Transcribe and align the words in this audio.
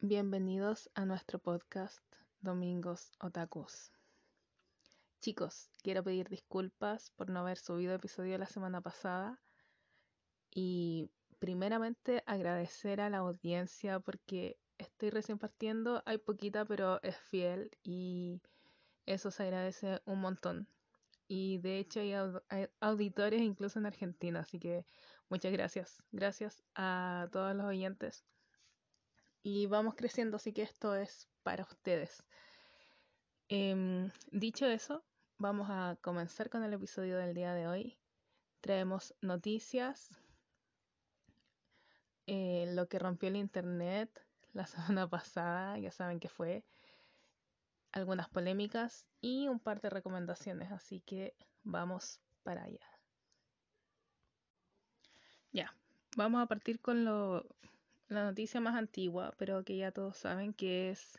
Bienvenidos 0.00 0.90
a 0.94 1.06
nuestro 1.06 1.38
podcast 1.38 1.98
Domingos 2.40 3.10
Otakus. 3.20 3.90
Chicos, 5.22 5.70
quiero 5.82 6.04
pedir 6.04 6.28
disculpas 6.28 7.10
por 7.12 7.30
no 7.30 7.40
haber 7.40 7.56
subido 7.56 7.94
episodio 7.94 8.36
la 8.36 8.44
semana 8.44 8.82
pasada 8.82 9.40
y 10.50 11.10
primeramente 11.38 12.22
agradecer 12.26 13.00
a 13.00 13.08
la 13.08 13.18
audiencia 13.18 13.98
porque 13.98 14.58
estoy 14.76 15.08
recién 15.08 15.38
partiendo, 15.38 16.02
hay 16.04 16.18
poquita 16.18 16.66
pero 16.66 17.02
es 17.02 17.16
fiel 17.16 17.70
y 17.82 18.42
eso 19.06 19.30
se 19.30 19.44
agradece 19.44 20.02
un 20.04 20.20
montón. 20.20 20.68
Y 21.26 21.58
de 21.58 21.78
hecho 21.78 22.00
hay, 22.00 22.68
auditores 22.80 23.40
incluso 23.40 23.78
en 23.78 23.86
Argentina, 23.86 24.40
así 24.40 24.58
que 24.58 24.84
muchas 25.28 25.52
gracias. 25.52 26.02
Gracias 26.12 26.62
a 26.74 27.28
todos 27.32 27.54
los 27.54 27.66
oyentes 27.66 28.24
y 29.44 29.66
vamos 29.66 29.94
creciendo, 29.94 30.36
así 30.36 30.52
que 30.52 30.62
esto 30.62 30.94
es 30.94 31.28
para 31.42 31.64
ustedes. 31.64 32.24
Em, 33.48 34.10
dicho 34.32 34.66
eso, 34.66 35.04
vamos 35.38 35.68
a 35.70 35.98
comenzar 36.00 36.48
con 36.48 36.64
el 36.64 36.72
episodio 36.72 37.18
del 37.18 37.34
día 37.34 37.52
de 37.52 37.68
hoy. 37.68 37.98
Traemos 38.60 39.14
noticias, 39.20 40.08
eh, 42.26 42.64
lo 42.74 42.88
que 42.88 42.98
rompió 42.98 43.28
el 43.28 43.36
internet 43.36 44.26
la 44.54 44.66
semana 44.96 45.08
pasada, 45.08 45.78
ya 45.78 45.90
saben 45.90 46.20
que 46.20 46.28
fue, 46.28 46.64
algunas 47.94 48.28
polémicas 48.28 49.06
y 49.20 49.48
un 49.48 49.60
par 49.60 49.80
de 49.80 49.88
recomendaciones, 49.88 50.72
así 50.72 51.00
que 51.00 51.34
vamos 51.62 52.20
para 52.42 52.64
allá. 52.64 52.86
Ya, 55.52 55.74
vamos 56.16 56.42
a 56.42 56.46
partir 56.46 56.80
con 56.80 57.04
lo 57.04 57.46
la 58.08 58.24
noticia 58.24 58.60
más 58.60 58.74
antigua, 58.74 59.34
pero 59.38 59.64
que 59.64 59.76
ya 59.76 59.92
todos 59.92 60.16
saben 60.16 60.52
que 60.52 60.90
es 60.90 61.18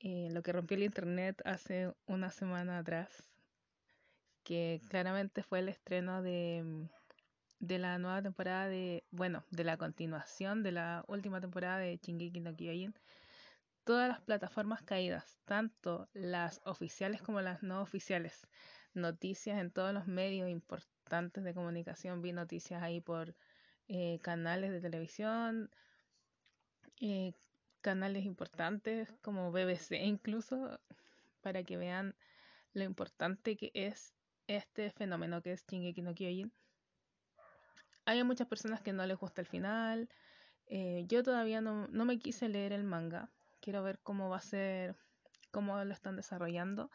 eh, 0.00 0.28
lo 0.30 0.42
que 0.42 0.52
rompió 0.52 0.76
el 0.76 0.84
internet 0.84 1.40
hace 1.44 1.92
una 2.06 2.30
semana 2.30 2.78
atrás, 2.78 3.28
que 4.44 4.80
claramente 4.88 5.42
fue 5.42 5.58
el 5.60 5.68
estreno 5.68 6.22
de, 6.22 6.88
de 7.58 7.78
la 7.78 7.98
nueva 7.98 8.22
temporada 8.22 8.68
de, 8.68 9.04
bueno, 9.10 9.44
de 9.50 9.64
la 9.64 9.76
continuación 9.76 10.62
de 10.62 10.72
la 10.72 11.04
última 11.08 11.40
temporada 11.40 11.78
de 11.78 11.98
Shingeki 12.02 12.40
no 12.40 12.54
Kyojin. 12.54 12.94
Todas 13.86 14.08
las 14.08 14.20
plataformas 14.20 14.82
caídas, 14.82 15.38
tanto 15.44 16.08
las 16.12 16.60
oficiales 16.64 17.22
como 17.22 17.40
las 17.40 17.62
no 17.62 17.80
oficiales. 17.80 18.48
Noticias 18.94 19.60
en 19.60 19.70
todos 19.70 19.94
los 19.94 20.08
medios 20.08 20.48
importantes 20.48 21.44
de 21.44 21.54
comunicación. 21.54 22.20
Vi 22.20 22.32
noticias 22.32 22.82
ahí 22.82 23.00
por 23.00 23.36
eh, 23.86 24.18
canales 24.22 24.72
de 24.72 24.80
televisión, 24.80 25.70
eh, 27.00 27.32
canales 27.80 28.24
importantes 28.24 29.14
como 29.22 29.52
BBC 29.52 29.92
incluso 30.02 30.80
para 31.40 31.62
que 31.62 31.76
vean 31.76 32.16
lo 32.72 32.82
importante 32.82 33.56
que 33.56 33.70
es 33.72 34.12
este 34.48 34.90
fenómeno 34.90 35.42
que 35.42 35.52
es 35.52 35.64
Shingeki 35.64 36.02
no 36.02 36.12
Kyojin. 36.12 36.52
Hay 38.04 38.24
muchas 38.24 38.48
personas 38.48 38.80
que 38.80 38.92
no 38.92 39.06
les 39.06 39.16
gusta 39.16 39.42
el 39.42 39.46
final. 39.46 40.08
Eh, 40.66 41.04
yo 41.06 41.22
todavía 41.22 41.60
no, 41.60 41.86
no, 41.86 42.04
me 42.04 42.18
quise 42.18 42.48
leer 42.48 42.72
el 42.72 42.82
manga. 42.82 43.30
Quiero 43.66 43.82
ver 43.82 43.98
cómo 43.98 44.30
va 44.30 44.36
a 44.36 44.40
ser, 44.40 44.94
cómo 45.50 45.84
lo 45.84 45.92
están 45.92 46.14
desarrollando. 46.14 46.90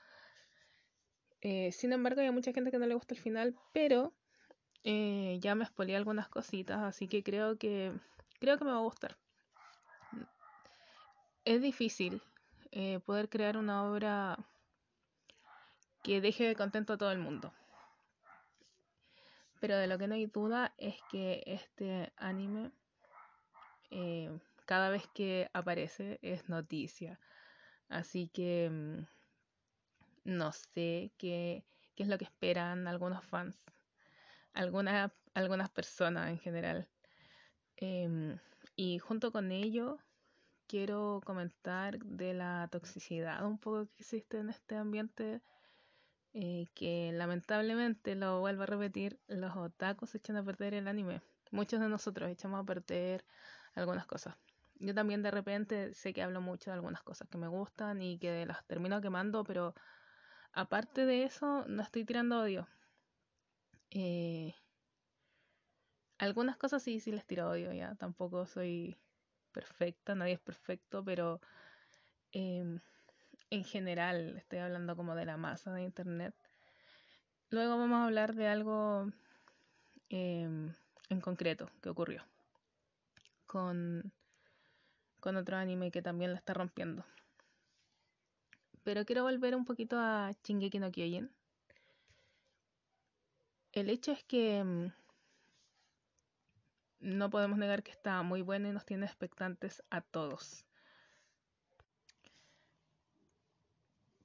Eh, 1.42 1.72
sin 1.74 1.92
embargo, 1.92 2.22
hay 2.22 2.32
mucha 2.32 2.54
gente 2.54 2.72
que 2.72 2.80
no 2.80 2.88
le 2.88 2.96
gusta 2.96 3.14
el 3.14 3.20
final, 3.20 3.56
pero 3.74 4.14
ya 4.84 5.54
me 5.54 5.66
spoileé 5.66 5.96
algunas 5.96 6.28
cositas, 6.30 6.80
así 6.80 7.08
que 7.08 7.22
creo 7.22 7.58
que 7.60 7.92
creo 8.40 8.58
que 8.58 8.66
me 8.66 8.72
va 8.72 8.78
a 8.78 8.82
gustar 8.82 9.16
es 11.46 11.62
difícil 11.62 12.22
eh, 12.72 13.00
poder 13.00 13.30
crear 13.30 13.58
una 13.58 13.84
obra 13.84 14.38
que 16.04 16.22
deje 16.22 16.56
contento 16.56 16.94
a 16.94 16.98
todo 16.98 17.12
el 17.12 17.20
mundo. 17.20 17.54
Pero 19.60 19.78
de 19.78 19.88
lo 19.88 19.98
que 19.98 20.08
no 20.08 20.16
hay 20.16 20.26
duda 20.26 20.74
es 20.78 20.96
que 21.12 21.44
este 21.46 22.12
anime, 22.18 22.72
eh, 23.92 24.32
cada 24.72 24.90
vez 24.90 25.06
que 25.14 25.50
aparece, 25.52 26.18
es 26.22 26.48
noticia. 26.48 27.20
Así 27.90 28.30
que 28.30 28.70
mm, 28.72 29.04
no 30.24 30.54
sé 30.54 31.12
qué, 31.18 31.66
qué, 31.94 32.04
es 32.04 32.08
lo 32.08 32.18
que 32.18 32.24
esperan 32.24 32.88
algunos 32.88 33.22
fans, 33.26 33.60
algunas, 34.54 35.12
algunas 35.34 35.70
personas 35.70 36.30
en 36.30 36.40
general. 36.40 36.88
Em, 37.76 38.40
y 38.78 39.00
junto 39.00 39.34
con 39.34 39.52
ello, 39.52 40.00
quiero 40.68 41.22
comentar 41.26 42.00
de 42.00 42.34
la 42.34 42.70
toxicidad 42.72 43.46
un 43.46 43.58
poco 43.58 43.88
que 43.88 44.04
existe 44.04 44.38
en 44.38 44.50
este 44.52 44.78
ambiente 44.78 45.42
eh, 46.34 46.68
que 46.76 47.12
lamentablemente, 47.12 48.16
lo 48.16 48.40
vuelvo 48.40 48.64
a 48.64 48.68
repetir, 48.68 49.20
los 49.28 49.54
otakus 49.54 50.16
echan 50.16 50.38
a 50.38 50.46
perder 50.46 50.76
el 50.76 50.88
anime. 50.88 51.22
Muchos 51.52 51.82
de 51.82 51.90
nosotros 51.90 52.30
echamos 52.30 52.62
a 52.62 52.64
perder 52.64 53.26
algunas 53.76 54.06
cosas. 54.06 54.38
Yo 54.82 54.96
también 54.96 55.22
de 55.22 55.30
repente 55.30 55.94
sé 55.94 56.12
que 56.12 56.24
hablo 56.24 56.42
mucho 56.42 56.72
de 56.72 56.76
algunas 56.76 57.04
cosas 57.04 57.28
que 57.30 57.38
me 57.38 57.48
gustan 57.48 58.02
y 58.02 58.18
que 58.18 58.46
las 58.48 58.66
termino 58.66 59.00
quemando, 59.00 59.44
pero 59.44 59.76
aparte 60.54 61.06
de 61.06 61.24
eso, 61.24 61.64
no 61.68 61.84
estoy 61.84 62.04
tirando 62.04 62.42
odio. 62.42 62.68
Eh, 63.92 64.56
algunas 66.18 66.58
cosas 66.58 66.82
sí, 66.82 67.00
sí 67.00 67.12
les 67.12 67.26
tiro 67.26 67.50
odio, 67.50 67.72
ya. 67.74 67.94
Tampoco 67.96 68.48
soy 68.48 68.98
perfecta, 69.52 70.16
nadie 70.16 70.34
es 70.34 70.40
perfecto, 70.40 71.04
pero 71.06 71.40
em, 72.32 72.80
en 73.52 73.64
general 73.64 74.36
estoy 74.38 74.60
hablando 74.60 74.96
como 74.96 75.14
de 75.14 75.26
la 75.26 75.38
masa 75.38 75.74
de 75.74 75.84
Internet. 75.84 76.34
Luego 77.52 77.78
vamos 77.78 77.98
a 78.00 78.06
hablar 78.06 78.34
de 78.34 78.48
algo 78.48 79.12
em, 80.10 80.74
en 81.10 81.22
concreto 81.22 81.70
que 81.82 81.90
ocurrió 81.90 82.26
con, 83.52 84.14
con 85.22 85.38
otro 85.38 85.56
anime 85.56 85.92
que 85.92 86.02
también 86.02 86.32
la 86.32 86.38
está 86.38 86.54
rompiendo. 86.54 87.06
Pero 88.84 89.06
quiero 89.06 89.24
volver 89.24 89.56
un 89.56 89.64
poquito 89.64 89.98
a 89.98 90.32
Shingeki 90.44 90.80
no 90.80 90.92
Kyojin. 90.92 91.32
El 93.72 93.90
hecho 93.90 94.12
es 94.12 94.24
que 94.26 94.58
em, 94.58 94.92
no 97.00 97.30
podemos 97.30 97.58
negar 97.58 97.84
que 97.84 97.92
está 97.92 98.22
muy 98.24 98.42
buena 98.42 98.70
y 98.70 98.74
nos 98.74 98.86
tiene 98.86 99.06
expectantes 99.06 99.84
a 99.90 100.02
todos. 100.02 100.66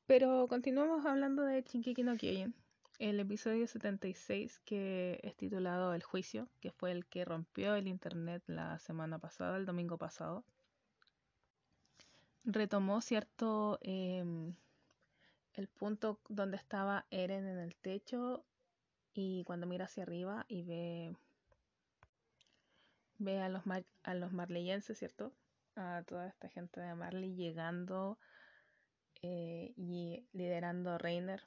Pero 0.06 0.47
continuamos 0.49 1.05
hablando 1.05 1.43
de 1.43 1.62
Shinkeki 1.62 2.03
no 2.03 2.17
Kyojin, 2.17 2.55
el 2.99 3.21
episodio 3.21 3.67
76 3.67 4.61
que 4.65 5.21
es 5.23 5.37
titulado 5.37 5.93
El 5.93 6.03
juicio, 6.03 6.49
que 6.61 6.71
fue 6.71 6.93
el 6.93 7.05
que 7.06 7.25
rompió 7.25 7.75
el 7.75 7.89
internet 7.89 8.43
la 8.47 8.79
semana 8.79 9.19
pasada, 9.19 9.59
el 9.59 9.67
domingo 9.67 9.99
pasado. 9.99 10.45
Retomó 12.47 13.01
cierto 13.01 13.79
em, 13.83 14.55
el 15.55 15.69
punto 15.69 16.21
donde 16.29 16.57
estaba 16.57 17.05
Eren 17.11 17.47
en 17.47 17.59
el 17.59 17.75
techo 17.75 18.45
y 19.12 19.43
cuando 19.45 19.67
mira 19.67 19.87
hacia 19.87 20.05
arriba 20.05 20.47
y 20.49 20.62
ve 20.62 21.17
ve 23.19 23.41
a 23.41 23.49
los, 23.49 23.62
a 24.05 24.15
los 24.15 24.33
marleyenses, 24.33 24.99
¿cierto? 24.99 25.33
A 25.75 26.05
toda 26.06 26.29
esta 26.29 26.49
gente 26.49 26.81
de 26.81 26.95
Marley 26.95 27.35
llegando 27.35 28.19
eh, 29.23 29.73
y 29.77 30.27
liderando 30.33 30.93
a 30.93 30.99
Reiner 30.99 31.43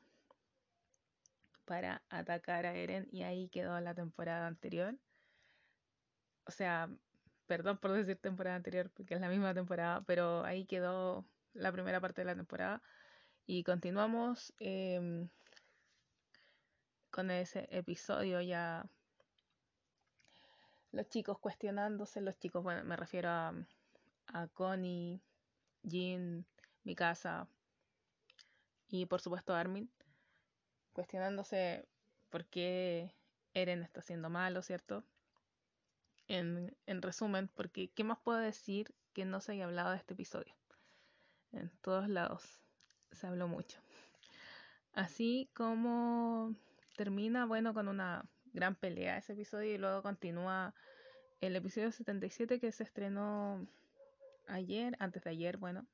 para 1.66 2.02
atacar 2.10 2.66
a 2.66 2.76
Eren 2.76 3.08
y 3.12 3.24
ahí 3.24 3.48
quedó 3.50 3.80
la 3.80 3.94
temporada 3.94 4.48
anterior. 4.48 4.98
O 6.46 6.52
sea, 6.52 6.90
perdón 7.50 7.80
por 7.80 7.92
decir 7.94 8.16
temporada 8.18 8.56
anterior 8.58 8.92
porque 8.92 9.16
es 9.16 9.22
la 9.22 9.28
misma 9.28 9.56
temporada, 9.56 10.04
pero 10.06 10.44
ahí 10.46 10.66
quedó 10.66 11.26
la 11.54 11.72
primera 11.72 12.00
parte 12.00 12.22
de 12.22 12.26
la 12.26 12.36
temporada 12.36 12.84
y 13.48 13.64
continuamos 13.64 14.54
em, 14.60 15.28
con 17.10 17.32
ese 17.32 17.68
episodio 17.72 18.40
ya 18.42 18.86
los 20.92 21.10
chicos 21.10 21.40
cuestionándose, 21.40 22.22
los 22.22 22.38
chicos, 22.38 22.62
bueno, 22.62 22.84
me 22.84 22.96
refiero 22.96 23.30
a, 23.30 23.56
a 24.28 24.48
Connie, 24.50 25.20
Jean, 25.82 26.46
Mikasa 26.84 27.48
y 28.90 29.08
por 29.08 29.22
supuesto 29.22 29.56
Armin, 29.56 29.90
cuestionándose 30.94 31.88
por 32.30 32.46
qué 32.46 33.16
Eren 33.56 33.82
está 33.82 34.02
haciendo 34.02 34.30
malo, 34.30 34.62
¿cierto? 34.62 35.04
En, 36.30 36.78
en 36.86 37.02
resumen, 37.02 37.50
porque 37.50 37.92
¿qué 37.92 38.06
más 38.06 38.20
puedo 38.20 38.38
decir 38.38 38.96
que 39.14 39.26
no 39.26 39.42
se 39.42 39.52
haya 39.52 39.66
hablado 39.66 39.92
de 39.92 39.98
este 39.98 40.14
episodio? 40.14 40.56
En 41.52 41.70
todos 41.82 42.08
lados 42.08 42.62
se 43.12 43.28
habló 43.28 43.48
mucho. 43.48 43.82
Así 44.94 45.50
como 45.54 46.56
termina, 46.96 47.46
bueno, 47.46 47.74
con 47.74 47.88
una 47.88 48.26
gran 48.54 48.76
pelea 48.76 49.18
ese 49.18 49.34
episodio 49.34 49.74
y 49.74 49.78
luego 49.78 50.02
continúa 50.02 50.74
el 51.42 51.56
episodio 51.56 51.92
77 51.92 52.60
que 52.60 52.72
se 52.72 52.84
estrenó 52.84 53.68
ayer, 54.48 54.96
antes 55.00 55.24
de 55.24 55.30
ayer, 55.32 55.58
bueno, 55.58 55.88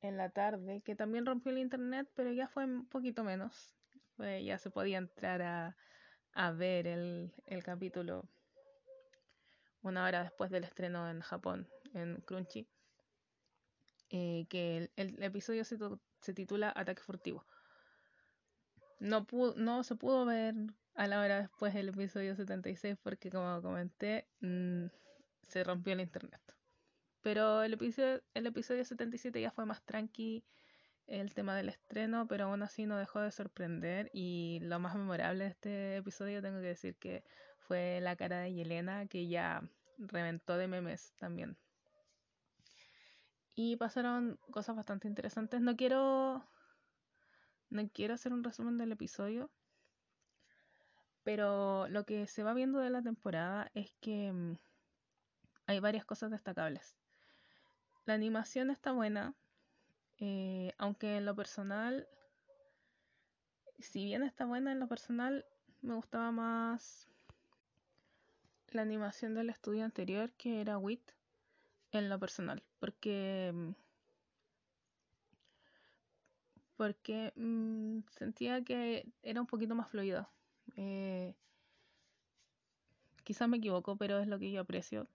en 0.00 0.16
la 0.16 0.30
tarde, 0.30 0.82
que 0.82 0.94
también 0.94 1.26
rompió 1.26 1.52
el 1.52 1.58
internet, 1.58 2.08
pero 2.14 2.32
ya 2.32 2.48
fue 2.48 2.64
un 2.64 2.86
poquito 2.86 3.24
menos. 3.24 3.74
ya 4.18 4.58
se 4.58 4.70
podía 4.70 4.98
entrar 4.98 5.42
a, 5.42 5.76
a 6.32 6.52
ver 6.52 6.86
el, 6.86 7.32
el, 7.46 7.62
capítulo 7.62 8.28
una 9.88 10.04
hora 10.04 10.22
después 10.22 10.50
del 10.50 10.64
estreno 10.64 11.08
en 11.10 11.20
Japón, 11.20 11.68
en 11.94 12.16
Crunchy. 12.26 12.66
Eh, 14.10 14.46
que 14.48 14.90
el, 14.96 15.22
episodio 15.22 15.64
se, 15.64 15.76
se, 16.20 16.34
titula 16.34 16.72
Ataque 16.74 17.02
Furtivo. 17.02 17.44
No, 19.00 19.26
no 19.56 19.82
se 19.82 19.96
pudo 19.96 20.24
ver 20.24 20.54
a 20.94 21.06
la 21.06 21.20
hora 21.20 21.40
después 21.40 21.74
del 21.74 21.88
episodio 21.88 22.34
76 22.34 22.96
porque 23.02 23.30
como 23.30 23.60
comenté 23.60 24.28
mm, 24.40 24.86
se 25.42 25.64
rompió 25.64 25.92
el 25.92 26.00
internet. 26.00 26.40
Pero 27.22 27.62
el 27.62 27.74
episodio, 27.74 28.22
el 28.34 28.46
episodio 28.46 28.84
77 28.84 29.40
ya 29.40 29.50
fue 29.50 29.66
más 29.66 29.82
tranqui 29.84 30.44
el 31.06 31.34
tema 31.34 31.56
del 31.56 31.68
estreno, 31.68 32.26
pero 32.26 32.44
aún 32.44 32.62
así 32.62 32.86
no 32.86 32.96
dejó 32.96 33.20
de 33.20 33.30
sorprender 33.30 34.10
y 34.12 34.60
lo 34.62 34.78
más 34.78 34.94
memorable 34.94 35.44
de 35.44 35.50
este 35.50 35.96
episodio 35.96 36.42
tengo 36.42 36.60
que 36.60 36.68
decir 36.68 36.96
que 36.96 37.24
fue 37.66 38.00
la 38.00 38.16
cara 38.16 38.40
de 38.40 38.52
Yelena 38.54 39.06
que 39.06 39.28
ya 39.28 39.62
reventó 39.98 40.56
de 40.56 40.68
memes 40.68 41.14
también. 41.18 41.56
Y 43.54 43.76
pasaron 43.76 44.38
cosas 44.50 44.76
bastante 44.76 45.08
interesantes. 45.08 45.60
No 45.60 45.76
quiero 45.76 46.44
no 47.70 47.88
quiero 47.92 48.14
hacer 48.14 48.32
un 48.32 48.44
resumen 48.44 48.78
del 48.78 48.92
episodio 48.92 49.50
pero 51.26 51.88
lo 51.88 52.06
que 52.06 52.28
se 52.28 52.44
va 52.44 52.54
viendo 52.54 52.78
de 52.78 52.88
la 52.88 53.02
temporada 53.02 53.68
es 53.74 53.92
que 54.00 54.30
mm, 54.30 54.56
hay 55.66 55.80
varias 55.80 56.04
cosas 56.04 56.30
destacables. 56.30 56.96
La 58.04 58.14
animación 58.14 58.70
está 58.70 58.92
buena, 58.92 59.34
eh, 60.20 60.72
aunque 60.78 61.16
en 61.16 61.26
lo 61.26 61.34
personal, 61.34 62.06
si 63.80 64.04
bien 64.04 64.22
está 64.22 64.46
buena 64.46 64.70
en 64.70 64.78
lo 64.78 64.86
personal, 64.86 65.44
me 65.82 65.96
gustaba 65.96 66.30
más 66.30 67.08
la 68.70 68.82
animación 68.82 69.34
del 69.34 69.50
estudio 69.50 69.84
anterior 69.84 70.32
que 70.32 70.60
era 70.60 70.78
WIT 70.78 71.12
en 71.92 72.08
lo 72.08 72.18
personal, 72.18 72.62
porque 72.78 73.52
porque 76.76 77.32
mm, 77.36 78.00
sentía 78.10 78.62
que 78.62 79.06
era 79.22 79.40
un 79.40 79.46
poquito 79.46 79.74
más 79.74 79.88
fluido. 79.88 80.28
Eh, 80.76 81.34
quizás 83.24 83.48
me 83.48 83.56
equivoco, 83.58 83.96
pero 83.96 84.18
es 84.18 84.28
lo 84.28 84.38
que 84.38 84.50
yo 84.50 84.60
aprecio. 84.60 85.08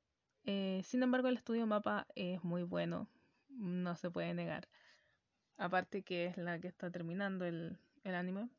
Eh, 0.46 0.82
sin 0.84 1.04
embargo, 1.04 1.28
el 1.28 1.38
estudio 1.38 1.68
Mapa 1.68 2.08
es 2.16 2.44
muy 2.44 2.64
bueno, 2.64 3.08
no 3.50 3.96
se 3.96 4.10
puede 4.10 4.34
negar. 4.34 4.68
Aparte 5.58 6.02
que 6.02 6.26
es 6.26 6.38
la 6.38 6.60
que 6.60 6.68
está 6.68 6.90
terminando 6.90 7.46
el, 7.46 7.78
el 8.04 8.16
anime. 8.16 8.50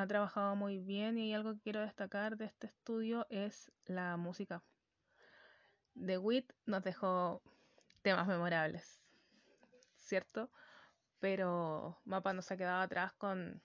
Ha 0.00 0.06
trabajado 0.06 0.56
muy 0.56 0.78
bien 0.78 1.18
y 1.18 1.34
algo 1.34 1.52
que 1.52 1.60
quiero 1.60 1.80
destacar 1.80 2.38
de 2.38 2.46
este 2.46 2.68
estudio 2.68 3.26
es 3.28 3.70
la 3.84 4.16
música. 4.16 4.64
The 5.94 6.16
Wit 6.16 6.54
nos 6.64 6.82
dejó 6.82 7.42
temas 8.00 8.26
memorables, 8.26 9.02
¿cierto? 9.96 10.50
Pero 11.18 12.00
Mapa 12.06 12.32
no 12.32 12.40
se 12.40 12.54
ha 12.54 12.56
quedado 12.56 12.80
atrás 12.80 13.12
con 13.12 13.60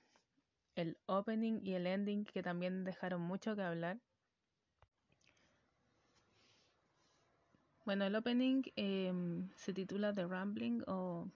el 0.76 0.98
opening 1.06 1.62
y 1.64 1.76
el 1.76 1.88
ending 1.88 2.26
que 2.26 2.44
también 2.44 2.84
dejaron 2.84 3.22
mucho 3.22 3.56
que 3.56 3.62
hablar. 3.62 4.02
Bueno, 7.86 8.04
el 8.04 8.14
opening 8.14 8.62
em, 8.76 9.50
se 9.56 9.72
titula 9.74 10.14
The 10.14 10.28
Rambling 10.28 10.84
o 10.86 11.30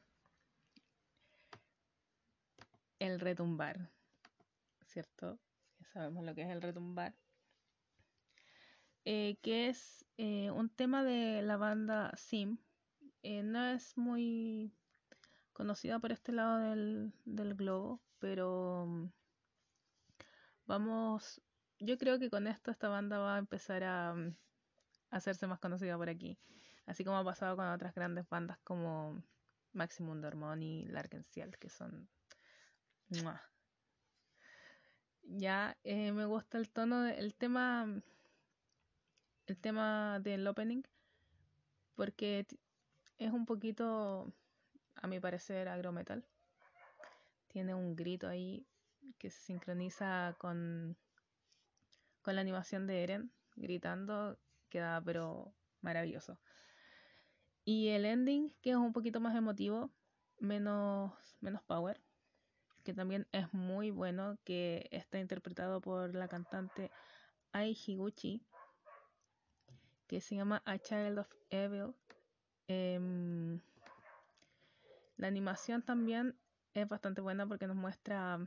El 3.00 3.22
retumbar, 3.22 3.90
¿cierto? 4.90 5.40
Ya 5.80 5.88
sabemos 5.88 6.26
lo 6.26 6.36
que 6.36 6.42
es 6.42 6.50
el 6.50 6.62
retumbar. 6.62 7.16
Eh, 9.06 9.38
que 9.42 9.70
es 9.70 10.06
eh, 10.18 10.52
un 10.52 10.70
tema 10.70 11.04
de 11.04 11.42
la 11.42 11.58
banda 11.58 12.12
Sim. 12.18 12.58
Eh, 13.24 13.44
no 13.44 13.66
es 13.68 13.98
muy 13.98 14.74
conocida 15.54 16.00
por 16.00 16.12
este 16.12 16.32
lado 16.32 16.60
del, 16.60 17.14
del 17.26 17.56
globo, 17.56 18.02
pero 18.20 19.12
vamos, 20.66 21.42
yo 21.80 21.98
creo 21.98 22.20
que 22.20 22.30
con 22.30 22.48
esto 22.48 22.72
esta 22.72 22.88
banda 22.88 23.20
va 23.20 23.36
a 23.36 23.40
empezar 23.40 23.84
a, 23.84 24.14
mm, 24.14 24.36
hacerse 25.10 25.48
más 25.48 25.60
conocida 25.60 25.98
por 25.98 26.10
aquí, 26.10 26.38
así 26.86 27.04
como 27.04 27.18
ha 27.18 27.26
pasado 27.26 27.58
con 27.58 27.68
otras 27.68 27.94
grandes 27.94 28.28
bandas 28.30 28.58
como 28.64 29.22
Maximum 29.74 30.22
Dormon 30.22 30.62
y 30.62 30.86
Larkensiel, 30.86 31.58
que 31.58 31.70
son... 31.70 32.10
Ya 35.24 35.78
eh, 35.84 36.12
me 36.12 36.26
gusta 36.26 36.58
el 36.58 36.70
tono, 36.70 37.08
el 37.08 37.36
tema, 37.36 38.02
el 39.48 39.58
tema 39.58 40.20
del 40.20 40.48
opening, 40.48 40.84
porque 41.96 42.48
es 43.18 43.32
un 43.32 43.46
poquito, 43.46 44.34
a 44.96 45.08
mi 45.08 45.20
parecer, 45.20 45.68
agrometal. 45.68 46.26
Tiene 47.48 47.74
un 47.74 47.96
grito 47.96 48.28
ahí 48.28 48.66
que 49.18 49.30
se 49.30 49.40
sincroniza 49.42 50.36
con, 50.40 50.98
con 52.22 52.36
la 52.36 52.42
animación 52.42 52.88
de 52.88 53.04
Eren 53.04 53.32
gritando, 53.56 54.38
queda 54.70 55.02
pero 55.04 55.54
maravilloso. 55.82 56.40
Y 57.66 57.90
el 57.90 58.06
ending, 58.06 58.52
que 58.62 58.72
es 58.72 58.76
un 58.76 58.94
poquito 58.94 59.20
más 59.20 59.36
emotivo, 59.36 59.92
menos, 60.40 61.14
menos 61.42 61.62
power, 61.64 62.02
que 62.90 62.96
también 62.96 63.28
es 63.32 63.54
muy 63.54 63.92
bueno, 63.92 64.40
que 64.44 64.88
está 64.90 65.20
interpretado 65.20 65.80
por 65.80 66.16
la 66.16 66.28
cantante 66.28 66.90
Ai 67.52 67.78
Higuchi, 67.86 68.42
que 70.08 70.22
se 70.22 70.36
llama 70.36 70.64
A 70.66 70.80
Child 70.80 71.20
of 71.20 71.32
Evil. 71.52 71.94
Em, 72.68 73.62
la 75.18 75.28
animación 75.28 75.84
también 75.84 76.36
es 76.74 76.88
bastante 76.88 77.22
buena 77.22 77.46
porque 77.46 77.68
nos 77.68 77.76
muestra 77.76 78.40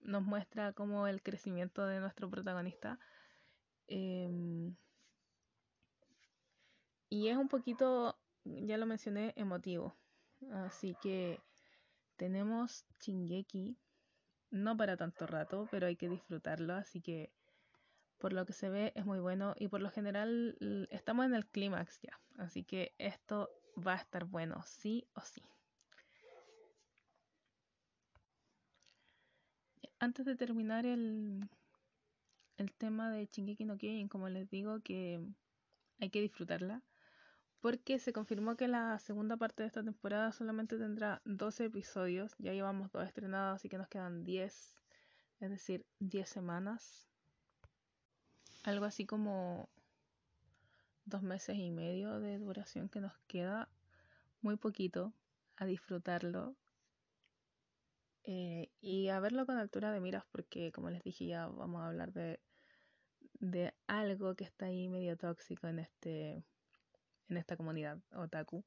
nos 0.00 0.22
muestra 0.22 0.72
como 0.72 1.06
el 1.06 1.22
crecimiento 1.22 1.86
de 1.86 2.00
nuestro 2.00 2.28
protagonista. 2.28 2.98
Em, 3.86 4.74
y 7.08 7.28
es 7.28 7.36
un 7.36 7.46
poquito, 7.46 8.18
ya 8.42 8.76
lo 8.78 8.86
mencioné, 8.86 9.32
emotivo. 9.36 9.94
Así 10.50 10.96
que 11.00 11.38
tenemos 12.20 12.84
Chingeki, 12.98 13.78
no 14.50 14.76
para 14.76 14.98
tanto 14.98 15.26
rato, 15.26 15.66
pero 15.70 15.86
hay 15.86 15.96
que 15.96 16.10
disfrutarlo. 16.10 16.74
Así 16.74 17.00
que 17.00 17.32
por 18.18 18.34
lo 18.34 18.44
que 18.44 18.52
se 18.52 18.68
ve 18.68 18.92
es 18.94 19.06
muy 19.06 19.20
bueno 19.20 19.54
y 19.58 19.68
por 19.68 19.80
lo 19.80 19.90
general 19.90 20.58
estamos 20.90 21.24
en 21.24 21.34
el 21.34 21.46
clímax 21.46 21.98
ya. 22.02 22.20
Así 22.36 22.62
que 22.62 22.92
esto 22.98 23.48
va 23.74 23.94
a 23.94 24.02
estar 24.02 24.26
bueno, 24.26 24.62
sí 24.66 25.08
o 25.14 25.22
sí. 25.22 25.42
antes 30.02 30.24
de 30.24 30.34
terminar 30.34 30.86
el, 30.86 31.46
el 32.56 32.72
tema 32.72 33.10
de 33.10 33.26
Shingeki 33.26 33.66
no 33.66 33.76
Kyojin, 33.76 34.08
como 34.08 34.30
les 34.30 34.48
digo, 34.48 34.80
que 34.80 35.20
hay 36.00 36.08
que 36.08 36.22
disfrutarla, 36.22 36.82
porque 37.60 37.98
se 37.98 38.12
confirmó 38.12 38.56
que 38.56 38.68
la 38.68 38.98
segunda 38.98 39.36
parte 39.36 39.62
de 39.62 39.66
esta 39.66 39.82
temporada 39.82 40.32
solamente 40.32 40.78
tendrá 40.78 41.20
12 41.24 41.66
episodios, 41.66 42.34
ya 42.38 42.52
llevamos 42.52 42.90
dos 42.90 43.06
estrenados, 43.06 43.56
así 43.56 43.68
que 43.68 43.76
nos 43.76 43.88
quedan 43.88 44.24
10, 44.24 44.74
es 45.40 45.50
decir, 45.50 45.86
10 45.98 46.28
semanas. 46.28 47.06
Algo 48.62 48.86
así 48.86 49.06
como 49.06 49.68
dos 51.04 51.22
meses 51.22 51.56
y 51.56 51.70
medio 51.70 52.20
de 52.20 52.38
duración 52.38 52.88
que 52.88 53.00
nos 53.00 53.18
queda, 53.26 53.68
muy 54.40 54.56
poquito, 54.56 55.12
a 55.56 55.66
disfrutarlo. 55.66 56.56
Eh, 58.24 58.70
y 58.80 59.08
a 59.08 59.20
verlo 59.20 59.46
con 59.46 59.56
altura 59.56 59.92
de 59.92 60.00
miras 60.00 60.24
porque 60.30 60.72
como 60.72 60.90
les 60.90 61.02
dije 61.02 61.24
ya 61.24 61.46
vamos 61.46 61.80
a 61.80 61.86
hablar 61.86 62.12
de, 62.12 62.38
de 63.40 63.72
algo 63.86 64.34
que 64.34 64.44
está 64.44 64.66
ahí 64.66 64.90
medio 64.90 65.16
tóxico 65.16 65.66
en 65.68 65.78
este 65.78 66.44
en 67.30 67.36
esta 67.36 67.56
comunidad 67.56 67.98
otaku. 68.12 68.64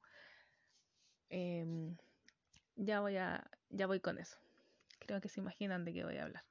Em, 1.29 1.97
ya 2.75 3.01
voy 3.01 3.17
a 3.17 3.49
ya 3.69 3.87
voy 3.87 3.99
con 3.99 4.17
eso. 4.19 4.37
Creo 4.99 5.21
que 5.21 5.29
se 5.29 5.41
imaginan 5.41 5.85
de 5.85 5.93
qué 5.93 6.03
voy 6.03 6.17
a 6.17 6.23
hablar. 6.23 6.43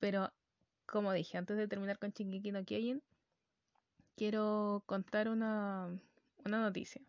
Pero 0.00 0.32
como 0.86 1.12
dije 1.12 1.38
antes 1.38 1.56
de 1.56 1.68
terminar 1.68 1.98
con 1.98 2.10
Shingeki 2.10 2.52
no 2.52 2.64
Kyojin 2.64 3.02
quiero 4.16 4.82
contar 4.86 5.28
una, 5.28 5.88
una 6.44 6.60
noticia. 6.60 7.02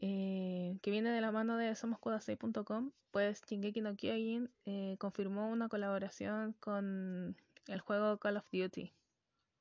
Eh, 0.00 0.78
que 0.80 0.90
viene 0.92 1.10
de 1.10 1.20
la 1.20 1.32
mano 1.32 1.56
de 1.56 1.74
somoscudasei.com, 1.74 2.92
pues 3.10 3.42
Shingeki 3.46 3.80
no 3.80 3.96
Kyojin 3.96 4.50
eh, 4.64 4.96
confirmó 4.98 5.50
una 5.50 5.68
colaboración 5.68 6.52
con 6.60 7.36
el 7.66 7.80
juego 7.80 8.18
Call 8.18 8.36
of 8.36 8.46
Duty 8.52 8.94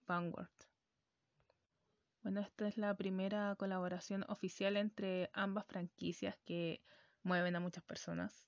Vanguard. 0.05 0.66
Bueno, 2.23 2.41
esta 2.41 2.67
es 2.67 2.77
la 2.77 2.95
primera 2.95 3.55
colaboración 3.55 4.25
oficial 4.27 4.77
entre 4.77 5.29
ambas 5.33 5.65
franquicias 5.65 6.37
que 6.45 6.81
mueven 7.23 7.55
a 7.55 7.59
muchas 7.59 7.83
personas. 7.83 8.47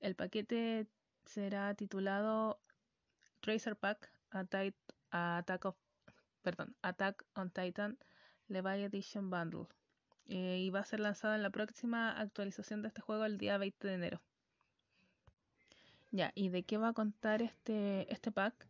El 0.00 0.14
paquete 0.14 0.86
será 1.24 1.74
titulado 1.74 2.60
Tracer 3.40 3.76
Pack 3.76 4.12
Attack, 4.30 4.74
Attack 6.82 7.24
on 7.34 7.50
Titan 7.50 7.98
Levi 8.48 8.84
Edition 8.84 9.30
Bundle 9.30 9.66
eh, 10.26 10.58
y 10.58 10.70
va 10.70 10.80
a 10.80 10.84
ser 10.84 11.00
lanzado 11.00 11.34
en 11.34 11.42
la 11.42 11.50
próxima 11.50 12.18
actualización 12.18 12.82
de 12.82 12.88
este 12.88 13.00
juego 13.00 13.24
el 13.24 13.38
día 13.38 13.58
20 13.58 13.88
de 13.88 13.94
enero. 13.94 14.22
Ya, 16.10 16.32
¿y 16.34 16.48
de 16.48 16.62
qué 16.64 16.78
va 16.78 16.88
a 16.88 16.92
contar 16.92 17.42
este, 17.42 18.12
este 18.12 18.30
pack? 18.30 18.66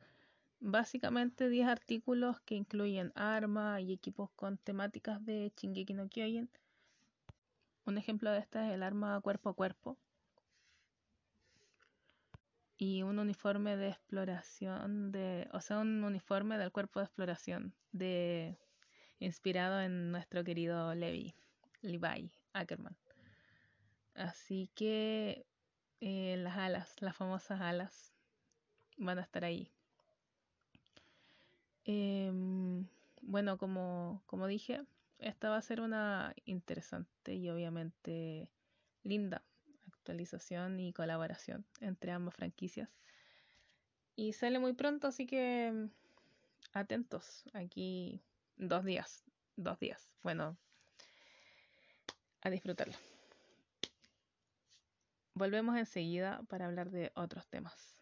Básicamente 0.60 1.48
10 1.48 1.68
artículos 1.68 2.40
que 2.40 2.54
incluyen 2.54 3.12
armas 3.14 3.82
y 3.82 3.92
equipos 3.92 4.30
con 4.36 4.56
temáticas 4.58 5.24
de 5.24 5.52
Shingeki 5.56 5.94
no 5.94 6.08
Kyojin. 6.08 6.48
Un 7.84 7.98
ejemplo 7.98 8.30
de 8.32 8.38
esta 8.38 8.66
es 8.66 8.74
el 8.74 8.82
arma 8.82 9.20
cuerpo 9.20 9.50
a 9.50 9.54
cuerpo. 9.54 9.98
Y 12.78 13.02
un 13.02 13.18
uniforme 13.18 13.76
de 13.76 13.88
exploración 13.88 15.12
de. 15.12 15.48
O 15.52 15.60
sea, 15.60 15.78
un 15.78 16.04
uniforme 16.04 16.58
del 16.58 16.72
cuerpo 16.72 17.00
de 17.00 17.06
exploración 17.06 17.74
de. 17.92 18.58
inspirado 19.18 19.80
en 19.80 20.10
nuestro 20.10 20.42
querido 20.42 20.94
Levi. 20.94 21.34
Levi 21.82 22.32
Ackerman. 22.52 22.96
Así 24.14 24.70
que 24.74 25.46
eh, 26.00 26.36
las 26.38 26.56
alas, 26.56 26.96
las 27.00 27.16
famosas 27.16 27.60
alas, 27.60 28.12
van 28.96 29.18
a 29.18 29.22
estar 29.22 29.44
ahí. 29.44 29.70
Em, 31.86 32.84
bueno, 33.22 33.58
como, 33.58 34.22
como 34.26 34.48
dije, 34.48 34.82
esta 35.18 35.48
va 35.50 35.56
a 35.56 35.62
ser 35.62 35.80
una 35.80 36.34
interesante 36.44 37.34
y 37.34 37.48
obviamente 37.48 38.50
linda 39.04 39.42
actualización 39.86 40.80
y 40.80 40.92
colaboración 40.92 41.64
entre 41.80 42.10
ambas 42.10 42.34
franquicias. 42.34 42.88
Y 44.16 44.32
sale 44.32 44.58
muy 44.58 44.72
pronto, 44.72 45.06
así 45.06 45.26
que 45.26 45.88
atentos. 46.72 47.44
Aquí 47.52 48.20
dos 48.56 48.84
días, 48.84 49.24
dos 49.56 49.78
días. 49.78 50.10
Bueno, 50.22 50.56
a 52.42 52.50
disfrutarlo. 52.50 52.94
Volvemos 55.34 55.76
enseguida 55.76 56.42
para 56.48 56.66
hablar 56.66 56.90
de 56.90 57.12
otros 57.14 57.46
temas. 57.48 57.94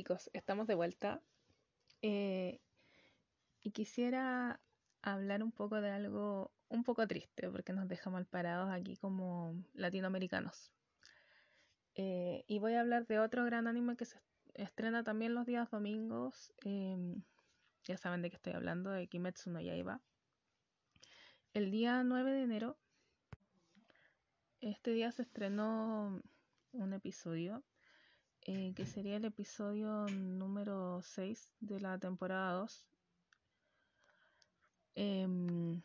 Chicos, 0.00 0.30
estamos 0.32 0.66
de 0.66 0.74
vuelta 0.74 1.20
eh, 2.00 2.58
y 3.60 3.70
quisiera 3.70 4.58
hablar 5.02 5.42
un 5.42 5.52
poco 5.52 5.78
de 5.82 5.90
algo 5.90 6.54
un 6.68 6.84
poco 6.84 7.06
triste 7.06 7.50
porque 7.50 7.74
nos 7.74 7.86
deja 7.86 8.08
mal 8.08 8.24
parados 8.24 8.70
aquí 8.72 8.96
como 8.96 9.62
latinoamericanos. 9.74 10.72
Eh, 11.96 12.44
y 12.46 12.60
voy 12.60 12.76
a 12.76 12.80
hablar 12.80 13.06
de 13.08 13.18
otro 13.18 13.44
gran 13.44 13.66
anime 13.66 13.94
que 13.94 14.06
se 14.06 14.18
estrena 14.54 15.04
también 15.04 15.34
los 15.34 15.44
días 15.44 15.70
domingos. 15.70 16.50
Em, 16.64 17.22
ya 17.84 17.98
saben 17.98 18.22
de 18.22 18.30
qué 18.30 18.36
estoy 18.36 18.54
hablando, 18.54 18.92
de 18.92 19.06
Kimetsu 19.06 19.50
no 19.50 19.60
Yaiba. 19.60 20.00
El 21.52 21.70
día 21.70 22.02
9 22.04 22.32
de 22.32 22.42
enero, 22.42 22.78
este 24.62 24.92
día 24.92 25.12
se 25.12 25.20
estrenó 25.20 26.22
un 26.72 26.92
episodio, 26.94 27.62
eh, 28.42 28.72
que 28.74 28.86
sería 28.86 29.16
el 29.16 29.24
episodio 29.24 30.06
número 30.08 31.00
6 31.02 31.52
de 31.60 31.80
la 31.80 31.98
temporada 31.98 32.52
2. 32.54 32.86
Em, 34.94 35.82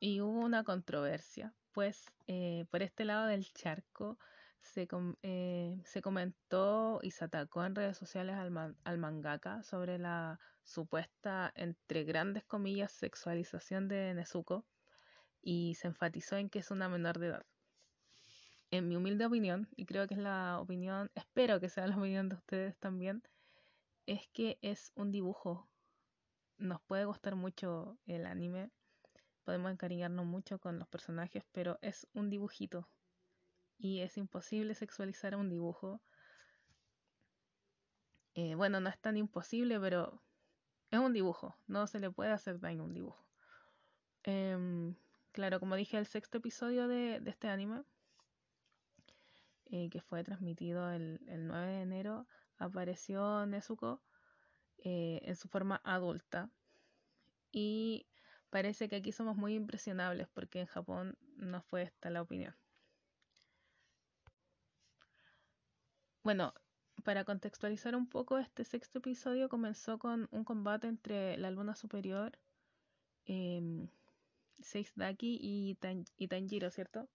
y 0.00 0.20
hubo 0.20 0.40
una 0.40 0.64
controversia, 0.64 1.54
pues 1.72 2.04
eh, 2.26 2.66
por 2.70 2.82
este 2.82 3.04
lado 3.04 3.26
del 3.26 3.52
charco 3.52 4.18
se, 4.60 4.88
eh, 5.22 5.80
se, 5.84 6.02
comentó 6.02 7.00
y 7.02 7.10
se 7.10 7.24
atacó 7.24 7.64
en 7.64 7.74
redes 7.74 7.96
sociales 7.96 8.36
al, 8.36 8.76
al 8.84 8.98
mangaka 8.98 9.62
sobre 9.62 9.98
la 9.98 10.40
supuesta, 10.64 11.52
entre 11.54 12.04
grandes 12.04 12.44
comillas, 12.44 12.92
sexualización 12.92 13.88
de 13.88 14.14
Nezuko 14.14 14.66
y 15.42 15.74
se 15.74 15.88
enfatizó 15.88 16.36
en 16.36 16.50
que 16.50 16.58
es 16.60 16.70
una 16.70 16.88
menor 16.88 17.18
de 17.18 17.28
edad. 17.28 17.46
En 18.70 18.88
mi 18.88 18.96
humilde 18.96 19.24
opinión, 19.24 19.68
y 19.76 19.86
creo 19.86 20.06
que 20.06 20.14
es 20.14 20.20
la 20.20 20.60
opinión, 20.60 21.10
espero 21.14 21.58
que 21.60 21.68
sea 21.68 21.86
la 21.86 21.96
opinión 21.96 22.28
de 22.28 22.36
ustedes 22.36 22.76
también, 22.78 23.22
es 24.06 24.28
que 24.28 24.58
es 24.62 24.92
un 24.94 25.10
dibujo. 25.10 25.68
Nos 26.58 26.80
puede 26.82 27.04
gustar 27.04 27.34
mucho 27.34 27.98
el 28.06 28.26
anime, 28.26 28.70
podemos 29.44 29.70
encariñarnos 29.72 30.26
mucho 30.26 30.58
con 30.58 30.78
los 30.78 30.88
personajes, 30.88 31.42
pero 31.52 31.78
es 31.80 32.06
un 32.12 32.28
dibujito. 32.28 32.88
Y 33.78 34.00
es 34.00 34.18
imposible 34.18 34.74
sexualizar 34.74 35.36
un 35.36 35.48
dibujo. 35.48 36.02
Eh, 38.34 38.54
bueno, 38.54 38.80
no 38.80 38.90
es 38.90 38.98
tan 38.98 39.16
imposible, 39.16 39.80
pero 39.80 40.22
es 40.90 40.98
un 40.98 41.12
dibujo, 41.12 41.56
no 41.66 41.86
se 41.86 41.98
le 41.98 42.10
puede 42.10 42.30
hacer 42.30 42.60
daño 42.60 42.82
a 42.82 42.86
un 42.86 42.94
dibujo. 42.94 43.24
Em, 44.24 44.94
claro, 45.32 45.60
como 45.60 45.76
dije, 45.76 45.96
el 45.96 46.06
sexto 46.06 46.38
episodio 46.38 46.88
de, 46.88 47.22
este 47.26 47.48
anime, 47.48 47.84
eh, 49.70 49.88
que 49.90 50.00
fue 50.00 50.24
transmitido 50.24 50.90
el, 50.90 51.20
9 51.26 51.72
de 51.72 51.82
enero, 51.82 52.26
apareció 52.58 53.46
Nezuko 53.46 54.00
eh, 54.78 55.20
en 55.22 55.36
su 55.36 55.48
forma 55.48 55.80
adulta. 55.84 56.50
Y 57.52 58.06
parece 58.50 58.88
que 58.88 58.96
aquí 58.96 59.12
somos 59.12 59.36
muy 59.36 59.54
impresionables 59.54 60.28
porque 60.28 60.60
en 60.60 60.66
Japón 60.66 61.16
no 61.36 61.62
fue 61.62 61.82
esta 61.82 62.10
la 62.10 62.22
opinión. 62.22 62.54
Bueno, 66.22 66.52
para 67.04 67.24
contextualizar 67.24 67.94
un 67.94 68.08
poco, 68.08 68.38
este 68.38 68.64
sexto 68.64 68.98
episodio 68.98 69.48
comenzó 69.48 69.98
con 69.98 70.28
un 70.30 70.44
combate 70.44 70.86
entre 70.86 71.36
la 71.38 71.50
luna 71.50 71.74
superior, 71.74 72.38
eh, 73.26 73.88
Daki 74.96 75.38
y, 75.40 76.26
Tanjiro, 76.26 76.70
¿cierto? 76.70 77.08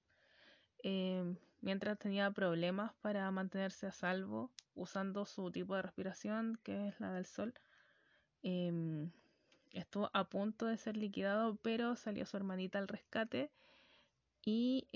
Em, 0.79 1.38
mientras 1.63 1.98
tenía 1.98 2.29
problemas 2.29 2.93
para 3.01 3.29
mantenerse 3.32 3.88
a 3.88 3.91
salvo 3.91 4.51
usando 4.75 5.25
su 5.25 5.51
tipo 5.51 5.75
de 5.75 5.82
respiración, 5.82 6.60
que 6.63 6.89
es 6.89 7.00
la 7.00 7.12
del 7.12 7.25
sol. 7.25 7.55
Em, 8.43 9.10
estuvo 9.72 10.12
a 10.13 10.29
punto 10.29 10.67
de 10.67 10.77
ser 10.77 10.96
liquidado, 10.98 11.55
pero 11.63 11.96
salió 11.96 12.25
su 12.27 12.38
hermanita 12.38 12.77
al 12.77 12.88
rescate 12.88 13.50
y 14.46 14.88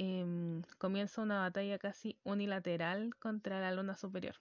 comienza 0.78 1.22
una 1.22 1.40
batalla 1.40 1.80
casi 1.80 2.20
unilateral 2.24 3.16
contra 3.16 3.60
la 3.62 3.72
luna 3.72 3.96
superior 3.96 4.36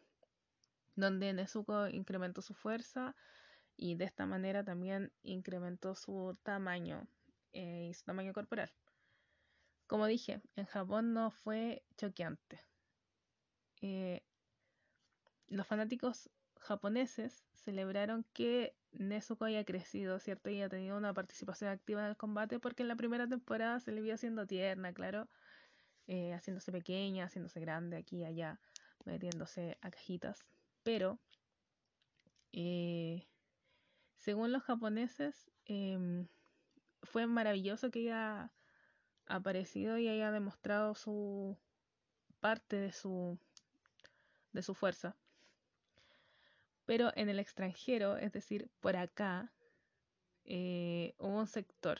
donde 0.96 1.32
Nezuko 1.32 1.88
incrementó 1.88 2.42
su 2.42 2.54
fuerza 2.54 3.14
y 3.76 3.94
de 3.94 4.06
esta 4.06 4.26
manera 4.26 4.64
también 4.64 5.12
incrementó 5.22 5.94
su 5.94 6.36
tamaño 6.42 7.06
eh, 7.52 7.88
y 7.90 7.94
su 7.94 8.04
tamaño 8.04 8.32
corporal. 8.32 8.72
Como 9.86 10.06
dije, 10.06 10.40
en 10.56 10.66
Japón 10.66 11.12
no 11.12 11.30
fue 11.30 11.84
choqueante. 11.96 12.60
Eh, 13.82 14.22
los 15.48 15.66
fanáticos 15.66 16.30
japoneses 16.58 17.44
celebraron 17.54 18.24
que 18.32 18.76
Nezuko 18.92 19.44
haya 19.44 19.64
crecido, 19.64 20.18
¿cierto? 20.18 20.50
Y 20.50 20.56
haya 20.56 20.68
tenido 20.68 20.96
una 20.96 21.14
participación 21.14 21.70
activa 21.70 22.00
en 22.00 22.08
el 22.08 22.16
combate 22.16 22.58
porque 22.58 22.82
en 22.82 22.88
la 22.88 22.96
primera 22.96 23.28
temporada 23.28 23.78
se 23.80 23.92
le 23.92 24.00
vio 24.00 24.16
siendo 24.16 24.46
tierna, 24.46 24.92
claro, 24.92 25.28
eh, 26.06 26.32
haciéndose 26.32 26.72
pequeña, 26.72 27.26
haciéndose 27.26 27.60
grande 27.60 27.96
aquí 27.98 28.18
y 28.18 28.24
allá, 28.24 28.60
metiéndose 29.04 29.78
a 29.82 29.90
cajitas. 29.90 30.46
Pero, 30.82 31.20
eh, 32.52 33.28
según 34.16 34.52
los 34.52 34.62
japoneses, 34.64 35.50
em, 35.66 36.26
fue 37.02 37.26
maravilloso 37.26 37.90
que 37.90 38.00
haya 38.00 38.55
aparecido 39.26 39.98
y 39.98 40.08
haya 40.08 40.30
demostrado 40.30 40.94
su 40.94 41.56
parte 42.40 42.76
de 42.76 42.92
su, 42.92 43.38
de 44.52 44.62
su 44.62 44.74
fuerza. 44.74 45.16
Pero 46.84 47.10
en 47.16 47.28
el 47.28 47.38
extranjero, 47.38 48.16
es 48.16 48.32
decir, 48.32 48.70
por 48.80 48.96
acá, 48.96 49.52
eh, 50.44 51.14
hubo 51.18 51.38
un 51.38 51.48
sector 51.48 51.98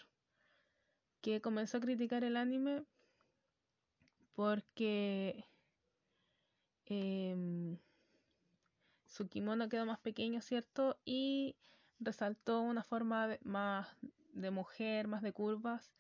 que 1.21 1.41
comenzó 1.41 1.79
a 1.79 1.81
criticar 1.81 2.23
el 2.23 2.37
anime 2.37 2.85
porque 4.37 5.45
em, 6.85 7.79
su 9.07 9.29
kimono 9.29 9.69
quedó 9.69 9.87
más 9.87 9.99
pequeño, 9.99 10.41
¿cierto? 10.41 10.99
Y 11.05 11.57
resaltó 11.99 12.61
una 12.61 12.85
forma 12.85 13.39
más 13.43 13.89
de 14.35 14.51
mujer, 14.51 15.09
más 15.09 15.23
de 15.23 15.33
curvas, 15.33 15.91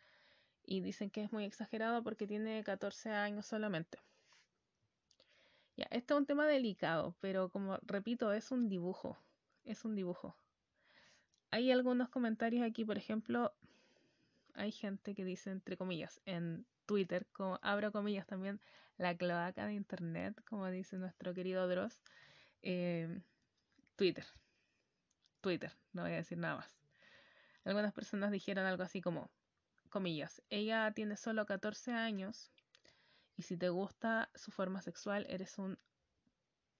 y 0.66 0.80
dicen 0.80 1.10
que 1.10 1.22
es 1.22 1.32
muy 1.32 1.44
exagerado 1.44 2.02
porque 2.02 2.26
tiene 2.26 2.62
14 2.64 3.10
años 3.10 3.46
solamente. 3.46 3.98
Ya, 5.76 5.86
este 5.90 6.14
es 6.14 6.18
un 6.18 6.26
tema 6.26 6.46
delicado, 6.46 7.14
pero 7.20 7.50
como 7.50 7.78
repito, 7.82 8.32
es 8.32 8.50
un 8.50 8.68
dibujo, 8.68 9.16
es 9.64 9.84
un 9.84 9.94
dibujo. 9.94 10.36
Hay 11.50 11.70
algunos 11.70 12.08
comentarios 12.08 12.66
aquí, 12.66 12.84
por 12.84 12.98
ejemplo, 12.98 13.54
hay 14.54 14.72
gente 14.72 15.14
que 15.14 15.24
dice, 15.24 15.50
entre 15.50 15.76
comillas, 15.76 16.20
en 16.24 16.66
Twitter, 16.86 17.26
como 17.32 17.58
abro 17.62 17.92
comillas 17.92 18.26
también, 18.26 18.60
la 18.96 19.16
cloaca 19.16 19.66
de 19.66 19.74
Internet, 19.74 20.42
como 20.48 20.68
dice 20.70 20.96
nuestro 20.96 21.34
querido 21.34 21.68
Dross, 21.68 22.02
eh, 22.62 23.20
Twitter. 23.96 24.24
Twitter, 25.42 25.72
no 25.92 26.02
voy 26.02 26.12
a 26.12 26.16
decir 26.16 26.38
nada 26.38 26.56
más. 26.56 26.76
Algunas 27.64 27.92
personas 27.92 28.30
dijeron 28.30 28.64
algo 28.64 28.82
así 28.82 29.00
como, 29.00 29.30
ella 30.50 30.92
tiene 30.92 31.16
solo 31.16 31.46
14 31.46 31.92
años 31.92 32.50
y 33.36 33.42
si 33.42 33.56
te 33.56 33.68
gusta 33.68 34.30
su 34.34 34.50
forma 34.50 34.82
sexual 34.82 35.26
eres 35.28 35.58
un 35.58 35.78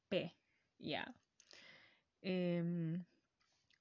P, 0.09 0.35
ya. 0.79 1.15
Em, 2.23 3.05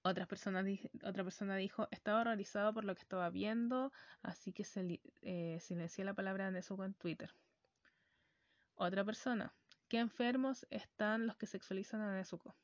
otra 0.04 0.26
persona 0.26 0.64
dijo, 0.64 1.88
estaba 1.92 2.22
horrorizado 2.22 2.74
por 2.74 2.84
lo 2.84 2.96
que 2.96 3.02
estaba 3.02 3.30
viendo, 3.30 3.92
así 4.22 4.54
que 4.54 4.64
se, 4.64 5.02
eh, 5.22 5.58
silenció 5.60 6.04
la 6.04 6.14
palabra 6.14 6.52
Nezuko 6.52 6.86
en 6.86 6.94
Twitter. 6.94 7.34
Otra 8.76 9.04
persona, 9.04 9.54
qué 9.88 10.00
enfermos 10.00 10.66
están 10.70 11.28
los 11.28 11.38
que 11.38 11.48
sexualizan 11.48 12.02
a 12.02 12.16
Nezuko. 12.16 12.56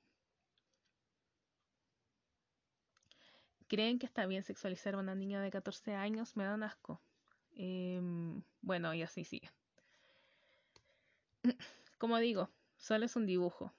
¿Creen 3.71 3.99
que 3.99 4.05
está 4.05 4.25
bien 4.25 4.43
sexualizar 4.43 4.95
a 4.95 4.97
una 4.97 5.15
niña 5.15 5.41
de 5.41 5.49
14 5.49 5.93
años? 5.95 6.35
Me 6.35 6.43
dan 6.43 6.61
asco. 6.61 7.01
Em, 7.53 8.43
bueno, 8.59 8.93
y 8.93 9.01
así 9.01 9.23
sigue. 9.23 9.49
Como 11.97 12.17
digo, 12.17 12.49
solo 12.75 13.05
es 13.05 13.15
un 13.15 13.25
dibujo. 13.25 13.73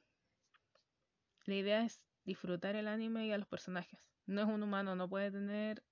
La 1.44 1.56
idea 1.56 1.84
es 1.84 2.00
disfrutar 2.24 2.74
el 2.74 2.88
anime 2.88 3.26
y 3.26 3.32
a 3.32 3.36
los 3.36 3.46
personajes. 3.46 4.10
No 4.24 4.40
es 4.40 4.48
un 4.48 4.62
humano, 4.62 4.96
no 4.96 5.10
puede 5.10 5.30
tener, 5.30 5.84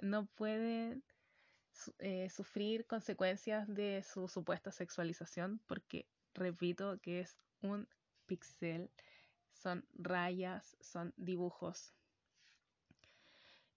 no 0.00 0.26
puede 0.26 1.02
eh, 1.98 2.30
sufrir 2.30 2.86
consecuencias 2.86 3.66
de 3.66 4.04
su 4.04 4.28
supuesta 4.28 4.70
sexualización, 4.70 5.60
porque 5.66 6.06
repito 6.34 7.00
que 7.00 7.18
es 7.18 7.36
un 7.62 7.88
pixel, 8.26 8.92
son 9.50 9.84
rayas, 9.92 10.76
son 10.80 11.12
dibujos. 11.16 11.96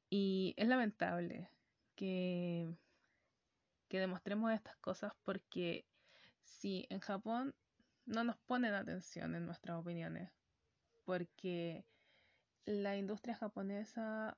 Y 0.10 0.54
es 0.58 0.68
lamentable 0.68 1.50
que, 1.96 2.74
que 3.90 4.00
demostremos 4.00 4.52
estas 4.54 4.78
cosas 4.78 5.14
porque 5.24 5.86
si 6.44 6.86
en 6.90 7.00
Japón 7.00 7.54
no 8.06 8.24
nos 8.24 8.38
ponen 8.38 8.74
atención 8.74 9.36
en 9.36 9.46
nuestras 9.46 9.78
opiniones, 9.78 10.32
porque 11.04 11.86
la 12.66 12.98
industria 12.98 13.36
japonesa 13.36 14.38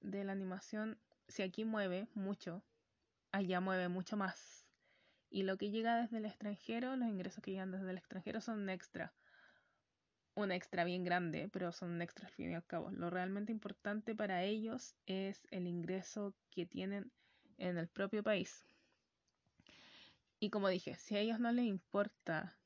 de 0.00 0.24
la 0.24 0.32
animación, 0.32 0.98
si 1.26 1.42
aquí 1.42 1.64
mueve 1.64 2.08
mucho, 2.14 2.62
allá 3.32 3.60
mueve 3.60 3.88
mucho 3.88 4.16
más. 4.16 4.66
Y 5.30 5.42
lo 5.42 5.58
que 5.58 5.70
llega 5.70 6.00
desde 6.00 6.18
el 6.18 6.24
extranjero, 6.24 6.96
los 6.96 7.08
ingresos 7.08 7.42
que 7.42 7.50
llegan 7.50 7.70
desde 7.70 7.90
el 7.90 7.98
extranjero 7.98 8.40
son 8.40 8.68
extra. 8.70 9.12
Un 10.38 10.52
extra 10.52 10.84
bien 10.84 11.02
grande, 11.02 11.48
pero 11.52 11.72
son 11.72 12.00
extra 12.00 12.28
al 12.28 12.32
fin 12.32 12.52
y 12.52 12.54
al 12.54 12.64
cabo. 12.64 12.92
Lo 12.92 13.10
realmente 13.10 13.50
importante 13.50 14.14
para 14.14 14.44
ellos 14.44 14.94
es 15.06 15.48
el 15.50 15.66
ingreso 15.66 16.32
que 16.50 16.64
tienen 16.64 17.10
en 17.56 17.76
el 17.76 17.88
propio 17.88 18.22
país. 18.22 18.64
Y 20.38 20.50
como 20.50 20.68
dije, 20.68 20.94
si 20.94 21.16
a 21.16 21.18
ellos 21.18 21.40
no 21.40 21.50
les 21.50 21.64
importa 21.64 22.56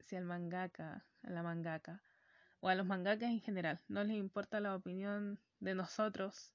si 0.00 0.16
al 0.16 0.24
mangaka, 0.24 1.04
a 1.22 1.30
la 1.30 1.42
mangaka, 1.42 2.02
o 2.60 2.70
a 2.70 2.74
los 2.74 2.86
mangakas 2.86 3.28
en 3.28 3.40
general. 3.40 3.78
No 3.88 4.02
les 4.04 4.16
importa 4.16 4.58
la 4.58 4.74
opinión 4.74 5.38
de 5.60 5.74
nosotros, 5.74 6.54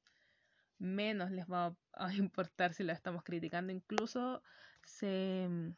menos 0.79 1.29
les 1.29 1.45
va 1.45 1.75
a 1.93 2.13
importar 2.15 2.73
si 2.73 2.83
la 2.83 2.93
estamos 2.93 3.23
criticando. 3.23 3.71
Incluso 3.71 4.41
se 4.83 5.47
mm, 5.47 5.75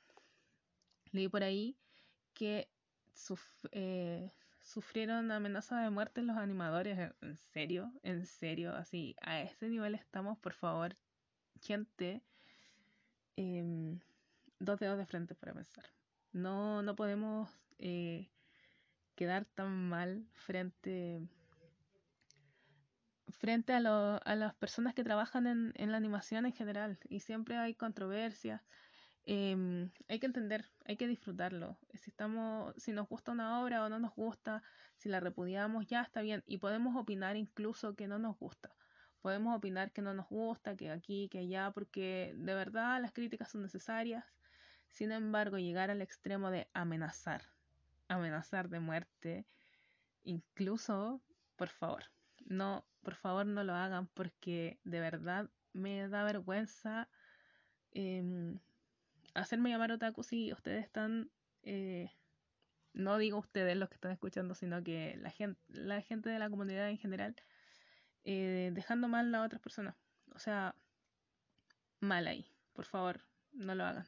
leí 1.12 1.28
por 1.28 1.44
ahí 1.44 1.78
que 2.34 2.70
eh, 3.74 4.32
sufrieron 4.70 5.32
amenaza 5.32 5.82
de 5.82 5.90
muerte 5.90 6.22
los 6.22 6.38
animadores. 6.38 7.12
¿En 7.22 7.36
serio? 7.38 7.92
¿En 8.04 8.26
serio? 8.26 8.76
Así, 8.76 9.16
a 9.22 9.42
ese 9.42 9.68
nivel 9.68 9.96
estamos, 9.96 10.38
por 10.38 10.54
favor, 10.54 10.96
gente. 11.62 12.22
Em, 13.36 14.00
dos 14.60 14.80
dedos 14.80 14.98
de 14.98 15.06
frente 15.06 15.34
para 15.34 15.54
pensar. 15.54 15.86
No, 16.34 16.84
no 16.84 16.96
podemos 16.96 17.50
eh, 17.80 18.30
quedar 19.16 19.46
tan 19.46 19.90
mal 19.90 20.28
frente, 20.34 21.20
frente 23.30 23.74
a, 23.74 24.18
a 24.18 24.36
las 24.36 24.54
personas 24.54 24.94
que 24.94 25.04
trabajan 25.04 25.48
en, 25.48 25.74
en, 25.78 25.92
la 25.92 25.98
animación 25.98 26.46
en 26.46 26.54
general. 26.54 27.00
Y 27.10 27.22
siempre 27.22 27.58
hay 27.58 27.74
controversias. 27.74 28.62
Em, 29.26 29.92
hay 30.08 30.20
que 30.20 30.26
entender, 30.26 30.66
hay 30.86 30.98
que 30.98 31.08
disfrutarlo. 31.08 31.78
Si, 31.94 32.10
estamos, 32.10 32.74
si 32.78 32.92
nos 32.92 33.08
gusta 33.08 33.32
una 33.32 33.62
obra 33.62 33.84
o 33.84 33.90
no 33.90 34.00
nos 34.00 34.16
gusta, 34.16 34.64
si 34.96 35.10
la 35.10 35.20
repudiamos, 35.20 35.88
ya 35.88 36.02
está 36.02 36.22
bien. 36.22 36.44
Y 36.48 36.58
podemos 36.58 36.96
opinar 36.96 37.36
incluso 37.38 37.96
que 37.96 38.08
no 38.08 38.20
nos 38.20 38.38
gusta. 38.38 38.76
Podemos 39.22 39.56
opinar 39.56 39.92
que 39.92 40.02
no 40.02 40.14
nos 40.14 40.28
gusta, 40.30 40.76
que 40.76 40.92
aquí, 40.92 41.30
que 41.30 41.40
allá, 41.40 41.72
porque 41.72 42.34
de 42.38 42.54
verdad 42.54 43.02
las 43.02 43.12
críticas 43.12 43.52
son 43.52 43.62
necesarias. 43.62 44.26
Sin 44.88 45.12
embargo, 45.12 45.58
llegar 45.58 45.92
al 45.92 46.02
extremo 46.02 46.50
de 46.52 46.68
amenazar 46.74 47.44
amenazar 48.10 48.70
de 48.70 48.80
muerte, 48.80 49.46
incluso, 50.24 51.22
por 51.56 51.70
favor, 51.70 52.04
no, 52.46 52.86
por 53.04 53.16
favor 53.16 53.46
no 53.46 53.64
lo 53.64 53.74
hagan 53.76 54.08
porque 54.08 54.80
de 54.84 55.00
verdad 55.00 55.50
me 55.72 56.10
da 56.10 56.24
vergüenza 56.24 57.08
em, 57.92 58.60
hacerme 59.40 59.70
llamar 59.70 59.92
otaku 59.92 60.24
si 60.24 60.52
ustedes 60.54 60.84
están, 60.84 61.32
eh, 61.64 62.12
no 62.94 63.18
digo 63.18 63.38
ustedes 63.40 63.78
los 63.78 63.90
que 63.90 63.96
están 63.96 64.12
escuchando, 64.12 64.56
sino 64.56 64.84
que 64.84 65.18
la 65.18 65.32
gente, 65.32 65.62
la 65.68 66.02
gente 66.02 66.30
de 66.30 66.40
la 66.40 66.50
comunidad 66.50 66.90
en 66.90 66.98
general, 66.98 67.36
eh, 68.24 68.72
dejando 68.74 69.08
mal 69.08 69.34
a 69.34 69.44
otras 69.44 69.62
personas. 69.62 69.96
O 70.34 70.40
sea, 70.40 70.76
mal 72.00 72.28
ahí. 72.28 72.46
Por 72.74 72.86
favor, 72.86 73.22
no 73.52 73.76
lo 73.76 73.86
hagan. 73.86 74.08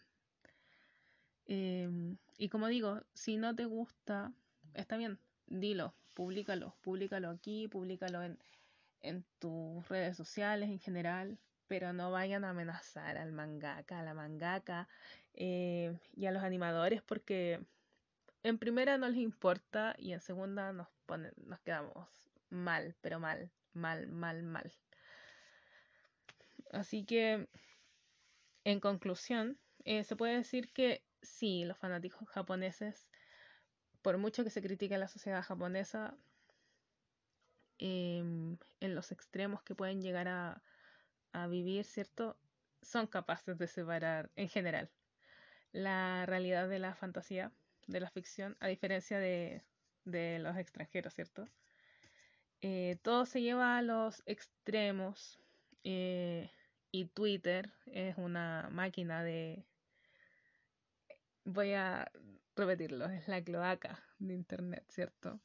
Em, 1.45 2.17
y 2.37 2.49
como 2.49 2.67
digo, 2.67 3.01
si 3.13 3.37
no 3.37 3.55
te 3.55 3.65
gusta, 3.65 4.33
está 4.73 4.97
bien, 4.97 5.19
dilo, 5.47 5.93
públicalo, 6.13 6.75
públicalo 6.81 7.29
aquí, 7.29 7.67
públicalo 7.67 8.23
en, 8.23 8.39
en 9.01 9.25
tus 9.39 9.87
redes 9.89 10.15
sociales 10.15 10.69
en 10.69 10.79
general, 10.79 11.39
pero 11.67 11.93
no 11.93 12.11
vayan 12.11 12.43
a 12.45 12.51
amenazar 12.51 13.17
al 13.17 13.31
mangaka, 13.31 13.99
a 13.99 14.03
la 14.03 14.13
mangaka 14.13 14.87
eh, 15.33 15.97
y 16.15 16.25
a 16.25 16.31
los 16.31 16.43
animadores 16.43 17.01
porque 17.01 17.65
en 18.43 18.57
primera 18.57 18.97
no 18.97 19.07
les 19.07 19.19
importa 19.19 19.95
y 19.97 20.13
en 20.13 20.19
segunda 20.19 20.73
nos 20.73 20.87
ponen, 21.05 21.33
nos 21.45 21.59
quedamos 21.61 22.09
mal, 22.49 22.95
pero 23.01 23.19
mal, 23.19 23.51
mal, 23.73 24.07
mal, 24.07 24.43
mal. 24.43 24.73
Así 26.71 27.05
que, 27.05 27.47
en 28.63 28.79
conclusión, 28.79 29.59
eh, 29.83 30.03
se 30.03 30.15
puede 30.15 30.37
decir 30.37 30.71
que 30.73 31.03
sí, 31.21 31.65
los 31.65 31.77
fanáticos 31.77 32.27
japoneses, 32.29 33.09
por 34.01 34.17
mucho 34.17 34.43
que 34.43 34.49
se 34.49 34.61
critique 34.61 34.97
la 34.97 35.07
sociedad 35.07 35.43
japonesa, 35.43 36.17
em, 37.77 38.57
en 38.79 38.95
los 38.95 39.11
extremos 39.11 39.63
que 39.63 39.75
pueden 39.75 40.01
llegar 40.01 40.27
a, 40.27 40.63
a 41.33 41.47
vivir, 41.47 41.85
¿cierto? 41.85 42.37
Son 42.81 43.07
capaces 43.07 43.57
de 43.57 43.67
separar, 43.67 44.31
en 44.35 44.49
general, 44.49 44.91
la 45.71 46.25
realidad 46.25 46.67
de 46.69 46.79
la 46.79 46.95
fantasía, 46.95 47.51
de 47.87 47.99
la 47.99 48.09
ficción, 48.09 48.57
a 48.59 48.67
diferencia 48.67 49.19
de, 49.19 49.63
de 50.05 50.39
los 50.39 50.57
extranjeros, 50.57 51.13
¿cierto? 51.13 51.47
Eh, 52.61 52.97
todo 53.01 53.25
se 53.25 53.41
lleva 53.41 53.77
a 53.77 53.81
los 53.81 54.21
extremos 54.25 55.39
eh, 55.83 56.51
y 56.91 57.05
Twitter 57.05 57.73
es 57.87 58.17
una 58.17 58.69
máquina 58.71 59.23
de, 59.23 59.65
voy 61.43 61.73
a 61.73 62.11
repetirlo, 62.55 63.05
es 63.05 63.27
la 63.27 63.43
cloaca 63.43 64.03
de 64.19 64.33
Internet, 64.33 64.85
¿cierto? 64.89 65.39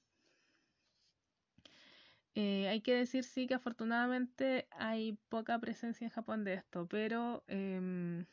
Eh, 2.35 2.69
hay 2.69 2.83
que 2.83 2.95
decir 2.95 3.25
sí 3.25 3.47
que 3.47 3.55
afortunadamente 3.55 4.69
hay 4.71 5.19
poca 5.31 5.59
presencia 5.59 6.05
en 6.05 6.11
Japón 6.11 6.45
de 6.45 6.55
esto, 6.55 6.87
pero 6.87 7.45
em, 7.49 8.27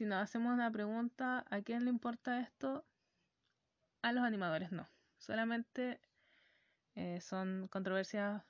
si 0.00 0.06
nos 0.06 0.22
hacemos 0.22 0.54
una 0.54 0.72
pregunta, 0.72 1.44
¿a 1.50 1.60
quién 1.60 1.84
le 1.84 1.90
importa 1.90 2.40
esto? 2.40 2.86
A 4.00 4.12
los 4.12 4.24
animadores 4.24 4.72
no. 4.72 4.88
Solamente 5.18 6.00
eh, 6.94 7.20
son 7.20 7.68
controversias 7.68 8.42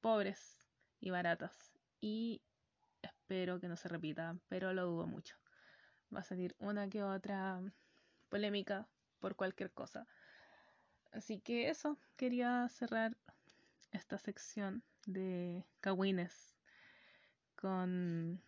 pobres 0.00 0.64
y 1.00 1.10
baratas. 1.10 1.72
Y 2.00 2.42
espero 3.02 3.58
que 3.58 3.66
no 3.66 3.74
se 3.74 3.88
repita, 3.88 4.36
pero 4.46 4.72
lo 4.72 4.86
dudo 4.86 5.08
mucho. 5.08 5.34
Va 6.14 6.20
a 6.20 6.22
salir 6.22 6.54
una 6.60 6.88
que 6.88 7.02
otra 7.02 7.60
polémica 8.28 8.86
por 9.18 9.34
cualquier 9.34 9.72
cosa. 9.72 10.06
Así 11.10 11.40
que 11.40 11.70
eso, 11.70 11.98
quería 12.14 12.68
cerrar 12.68 13.16
esta 13.90 14.16
sección 14.16 14.84
de 15.06 15.66
Kawines 15.80 16.54
con, 17.56 18.40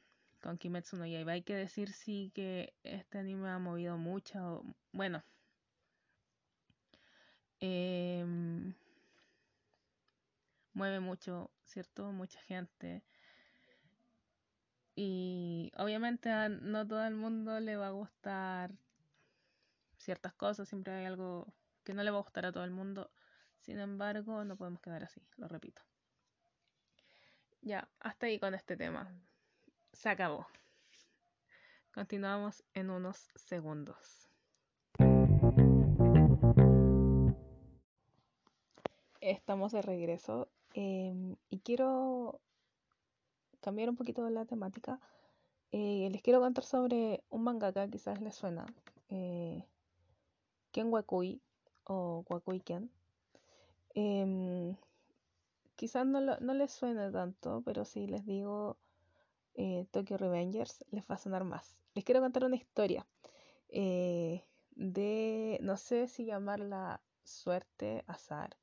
con 0.44 0.58
Kimetsu 0.58 0.98
no 0.98 1.06
Yaiba. 1.06 1.32
Hay 1.32 1.42
que 1.42 1.56
decir 1.56 1.90
sí 1.90 2.30
que 2.34 2.74
este 2.84 3.18
anime 3.18 3.48
ha 3.48 3.58
movido 3.58 3.96
mucho, 3.96 4.62
bueno, 4.92 5.24
em, 7.60 8.74
mueve 10.74 11.00
mucho, 11.00 11.50
¿cierto? 11.64 12.12
Mucha 12.12 12.40
gente. 12.42 13.02
Y 14.94 15.72
obviamente 15.76 16.30
a 16.30 16.48
no 16.50 16.86
todo 16.86 17.04
el 17.06 17.14
mundo 17.14 17.58
le 17.60 17.76
va 17.76 17.88
a 17.88 17.90
gustar 17.90 18.72
ciertas 19.96 20.34
cosas, 20.34 20.68
siempre 20.68 20.92
hay 20.92 21.06
algo 21.06 21.46
que 21.84 21.94
no 21.94 22.02
le 22.02 22.10
va 22.10 22.18
a 22.18 22.22
gustar 22.22 22.44
a 22.46 22.52
todo 22.52 22.64
el 22.64 22.70
mundo. 22.70 23.10
Sin 23.60 23.78
embargo, 23.80 24.44
no 24.44 24.56
podemos 24.56 24.80
quedar 24.82 25.04
así, 25.04 25.22
lo 25.36 25.48
repito. 25.48 25.82
Ya, 27.62 27.88
hasta 28.00 28.26
ahí 28.26 28.38
con 28.38 28.54
este 28.54 28.76
tema. 28.76 29.10
Se 29.94 30.08
acabó. 30.08 30.46
Continuamos 31.94 32.64
en 32.74 32.90
unos 32.90 33.30
segundos. 33.36 34.28
Estamos 39.20 39.70
de 39.70 39.82
regreso 39.82 40.48
em, 40.74 41.36
y 41.48 41.60
quiero 41.60 42.40
cambiar 43.60 43.88
un 43.88 43.96
poquito 43.96 44.28
la 44.30 44.44
temática. 44.44 45.00
Eh, 45.70 46.08
les 46.10 46.22
quiero 46.22 46.40
contar 46.40 46.64
sobre 46.64 47.22
un 47.30 47.44
mangaka, 47.44 47.88
quizás 47.88 48.20
les 48.20 48.34
suena, 48.34 48.66
eh, 49.10 49.64
Ken 50.72 50.92
Wakui 50.92 51.40
o 51.84 52.24
Wakui 52.28 52.60
Ken. 52.60 52.90
Em, 53.94 54.76
quizás 55.76 56.04
no, 56.04 56.20
no 56.20 56.54
les 56.54 56.72
suene 56.72 57.12
tanto, 57.12 57.62
pero 57.64 57.84
si 57.84 58.08
les 58.08 58.26
digo 58.26 58.76
eh, 59.54 59.86
Tokyo 59.90 60.16
Revengers, 60.16 60.84
les 60.90 61.04
va 61.08 61.14
a 61.16 61.18
sonar 61.18 61.44
más. 61.44 61.76
Les 61.94 62.04
quiero 62.04 62.20
contar 62.20 62.44
una 62.44 62.56
historia 62.56 63.06
eh, 63.68 64.44
de, 64.70 65.58
no 65.62 65.76
sé 65.76 66.08
si 66.08 66.24
llamarla 66.24 67.00
suerte, 67.24 68.04
azar, 68.06 68.56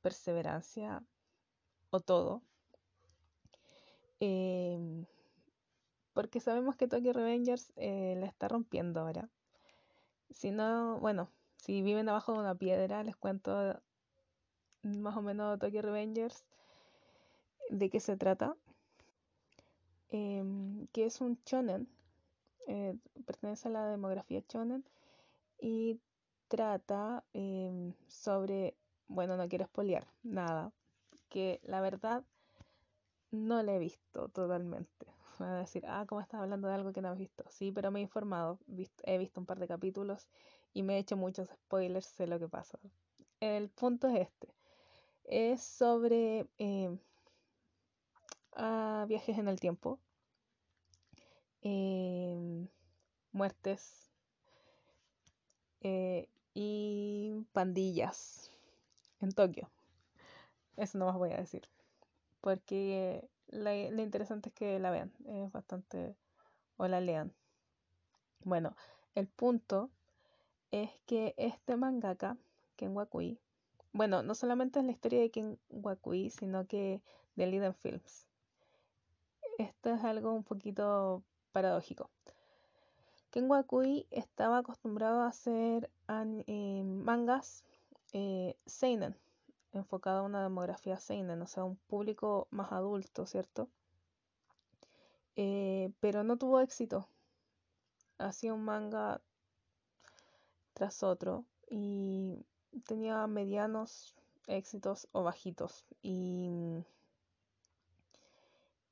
perseverancia 0.00 1.02
o 1.90 2.00
todo. 2.00 2.42
Em, 4.20 5.06
porque 6.12 6.40
sabemos 6.40 6.76
que 6.76 6.88
Tokyo 6.88 7.12
Revengers 7.12 7.72
eh, 7.76 8.16
la 8.18 8.26
está 8.26 8.48
rompiendo 8.48 9.00
ahora. 9.00 9.28
Si 10.30 10.50
no, 10.50 10.98
bueno, 11.00 11.30
si 11.56 11.82
viven 11.82 12.08
abajo 12.08 12.32
de 12.32 12.40
una 12.40 12.54
piedra, 12.54 13.02
les 13.02 13.16
cuento 13.16 13.80
más 14.82 15.16
o 15.16 15.22
menos 15.22 15.58
Tokyo 15.58 15.82
Revengers 15.82 16.44
de 17.70 17.90
qué 17.90 18.00
se 18.00 18.16
trata. 18.16 18.56
Em, 20.12 20.86
que 20.92 21.06
es 21.06 21.20
un 21.22 21.42
chonen, 21.44 21.88
eh, 22.68 22.94
pertenece 23.26 23.68
a 23.68 23.70
la 23.72 23.86
demografía 23.88 24.42
chonen 24.46 24.84
y 25.58 26.00
trata 26.48 27.24
em, 27.32 27.94
sobre, 28.08 28.76
bueno, 29.08 29.36
no 29.36 29.48
quiero 29.48 29.64
espolear 29.64 30.06
nada, 30.22 30.72
que 31.30 31.60
la 31.64 31.80
verdad 31.80 32.24
no 33.32 33.62
le 33.62 33.76
he 33.76 33.78
visto 33.78 34.28
totalmente. 34.28 35.06
Voy 35.38 35.48
a 35.48 35.54
decir, 35.54 35.84
ah, 35.86 36.04
¿cómo 36.08 36.20
estás 36.20 36.40
hablando 36.40 36.68
de 36.68 36.74
algo 36.74 36.92
que 36.92 37.02
no 37.02 37.08
has 37.08 37.18
visto? 37.18 37.44
Sí, 37.48 37.72
pero 37.72 37.90
me 37.90 38.00
he 38.00 38.02
informado, 38.02 38.58
he 39.04 39.18
visto 39.18 39.40
un 39.40 39.46
par 39.46 39.58
de 39.58 39.66
capítulos 39.68 40.28
y 40.72 40.82
me 40.82 40.96
he 40.96 40.98
hecho 40.98 41.16
muchos 41.16 41.48
spoilers, 41.48 42.06
sé 42.06 42.26
lo 42.26 42.38
que 42.38 42.48
pasa. 42.48 42.78
El 43.40 43.70
punto 43.70 44.08
es 44.08 44.20
este. 44.20 44.54
Es 45.24 45.62
sobre 45.62 46.46
em, 46.58 46.98
viajes 49.06 49.38
en 49.38 49.48
el 49.48 49.60
tiempo, 49.60 49.98
em, 51.62 52.68
muertes 53.32 54.10
eh, 55.80 56.28
y 56.54 57.44
pandillas 57.52 58.50
en 59.20 59.32
Tokio. 59.32 59.70
Eso 60.76 60.98
no 60.98 61.06
más 61.06 61.16
voy 61.16 61.32
a 61.32 61.36
decir. 61.36 61.68
Porque 62.40 63.28
lo 63.48 64.02
interesante 64.02 64.48
es 64.48 64.54
que 64.54 64.78
la 64.78 64.90
vean. 64.90 65.12
Es 65.26 65.52
bastante... 65.52 66.16
o 66.76 66.88
la 66.88 67.00
lean. 67.00 67.32
Bueno, 68.44 68.76
el 69.14 69.28
punto 69.28 69.90
es 70.70 70.90
que 71.06 71.34
este 71.36 71.76
mangaka, 71.76 72.36
Ken 72.76 72.96
Wakui, 72.96 73.38
bueno, 73.92 74.22
no 74.22 74.34
solamente 74.34 74.80
es 74.80 74.86
la 74.86 74.92
historia 74.92 75.20
de 75.20 75.30
Ken 75.30 75.58
Wakui, 75.68 76.30
sino 76.30 76.66
que 76.66 77.02
de 77.36 77.46
Liden 77.46 77.74
Films 77.74 78.31
esto 79.58 79.90
es 79.90 80.04
algo 80.04 80.32
un 80.32 80.44
poquito 80.44 81.22
paradójico. 81.52 82.10
Ken 83.30 83.50
Wakui 83.50 84.06
estaba 84.10 84.58
acostumbrado 84.58 85.22
a 85.22 85.28
hacer 85.28 85.90
eh, 86.46 86.82
mangas 86.84 87.64
eh, 88.12 88.56
seinen, 88.66 89.16
enfocado 89.72 90.18
a 90.20 90.22
una 90.22 90.42
demografía 90.42 90.98
seinen, 90.98 91.40
o 91.40 91.46
sea, 91.46 91.64
un 91.64 91.76
público 91.76 92.46
más 92.50 92.72
adulto, 92.72 93.26
¿cierto? 93.26 93.68
Eh, 95.36 95.90
pero 96.00 96.24
no 96.24 96.36
tuvo 96.36 96.60
éxito. 96.60 97.08
Hacía 98.18 98.52
un 98.52 98.64
manga 98.64 99.22
tras 100.74 101.02
otro 101.02 101.46
y 101.70 102.44
tenía 102.86 103.26
medianos 103.26 104.14
éxitos 104.46 105.08
o 105.12 105.22
bajitos. 105.22 105.86
Y 106.02 106.84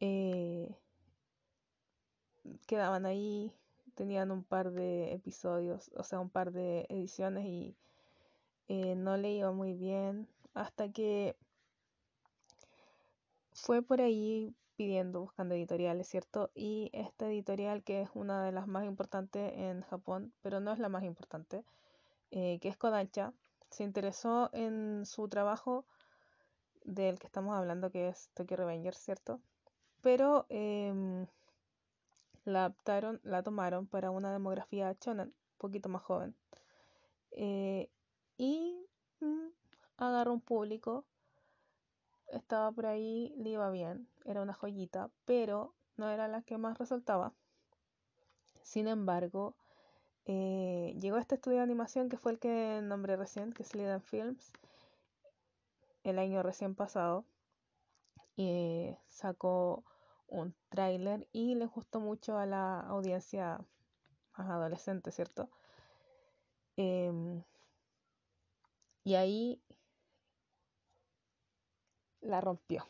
eh, 0.01 0.75
quedaban 2.67 3.07
ahí, 3.07 3.53
tenían 3.95 4.31
un 4.31 4.45
par 4.45 4.73
de 4.73 5.13
episodios, 5.13 5.91
o 5.97 6.05
sea, 6.05 6.21
un 6.21 6.31
par 6.31 6.53
de 6.53 6.87
ediciones 6.89 7.45
y 7.47 7.77
eh, 8.69 8.95
no 8.97 9.17
le 9.17 9.33
iba 9.33 9.53
muy 9.53 9.75
bien 9.75 10.29
hasta 10.55 10.91
que 10.91 11.37
fue 13.53 13.83
por 13.83 14.01
ahí 14.01 14.55
pidiendo, 14.77 15.21
buscando 15.21 15.55
editoriales, 15.55 16.09
¿cierto? 16.09 16.51
Y 16.55 16.91
esta 16.95 17.29
editorial, 17.29 17.83
que 17.83 18.01
es 18.01 18.11
una 18.15 18.45
de 18.45 18.53
las 18.53 18.67
más 18.67 18.87
importantes 18.87 19.53
en 19.55 19.83
Japón, 19.83 20.33
pero 20.41 20.61
no 20.61 20.73
es 20.73 20.79
la 20.79 20.89
más 20.89 21.05
importante, 21.05 21.65
eh, 22.31 22.59
que 22.61 22.69
es 22.69 22.77
Kodansha, 22.79 23.35
se 23.71 23.85
interesó 23.85 24.51
en 24.55 25.05
su 25.05 25.29
trabajo 25.29 25.85
del 26.85 27.19
que 27.19 27.27
estamos 27.27 27.57
hablando, 27.57 27.91
que 27.91 28.09
es 28.09 28.31
Tokyo 28.35 28.57
Revengers, 28.57 28.99
¿cierto? 28.99 29.41
Pero 30.03 30.47
em, 30.49 31.27
la 32.45 32.61
adaptaron, 32.61 33.21
la 33.23 33.43
tomaron 33.43 33.87
para 33.87 34.11
una 34.11 34.33
demografía 34.33 34.95
chonan, 34.99 35.29
un 35.29 35.59
poquito 35.59 35.89
más 35.89 36.03
joven. 36.03 36.35
Eh, 37.33 37.91
y 38.39 38.87
mm, 39.21 39.49
agarró 39.99 40.33
un 40.33 40.41
público, 40.41 41.05
estaba 42.29 42.73
por 42.73 42.87
ahí, 42.87 43.35
le 43.37 43.51
iba 43.51 43.71
bien, 43.71 44.09
era 44.25 44.43
una 44.43 44.55
joyita, 44.55 45.11
pero 45.25 45.75
no 45.97 46.09
era 46.09 46.29
la 46.29 46.43
que 46.43 46.59
más 46.59 46.79
resaltaba. 46.79 47.33
Sin 48.63 48.89
embargo, 48.89 49.55
eh, 50.27 50.97
llegó 51.01 51.19
este 51.19 51.35
estudio 51.35 51.59
de 51.59 51.65
animación 51.65 52.09
que 52.09 52.17
fue 52.17 52.33
el 52.33 52.39
que 52.39 52.81
nombré 52.83 53.17
recién, 53.17 53.53
que 53.53 53.63
es 53.63 53.75
Liden 53.75 54.01
Films, 54.03 54.53
el 56.05 56.19
año 56.19 56.43
recién 56.43 56.75
pasado. 56.75 57.25
Y 58.37 58.97
sacó 59.09 59.85
un 60.31 60.55
tráiler 60.69 61.29
y 61.33 61.55
le 61.57 61.67
gustó 61.67 62.01
mucho 62.01 62.39
a 62.39 62.47
la 62.47 62.81
audiencia 62.81 63.61
más 64.37 64.49
adolescente, 64.49 65.11
¿cierto? 65.11 65.51
Em, 66.77 67.43
y 69.05 69.15
ahí 69.15 69.61
la 72.21 72.41
rompió. 72.41 72.87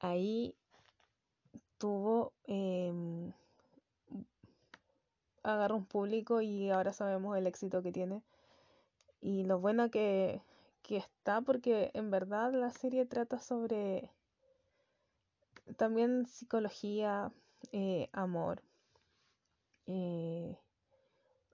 Ahí 0.00 0.54
tuvo, 1.78 2.32
eh, 2.46 2.92
agarró 5.42 5.76
un 5.76 5.86
público 5.86 6.40
y 6.40 6.70
ahora 6.70 6.92
sabemos 6.92 7.36
el 7.36 7.46
éxito 7.46 7.82
que 7.82 7.92
tiene. 7.92 8.22
Y 9.20 9.44
lo 9.44 9.58
bueno 9.58 9.90
que, 9.90 10.40
que 10.82 10.96
está 10.98 11.40
porque 11.40 11.90
en 11.94 12.10
verdad 12.10 12.52
la 12.52 12.70
serie 12.70 13.06
trata 13.06 13.40
sobre 13.40 14.10
también 15.76 16.26
psicología, 16.26 17.32
eh, 17.72 18.08
amor, 18.12 18.62
eh, 19.86 20.56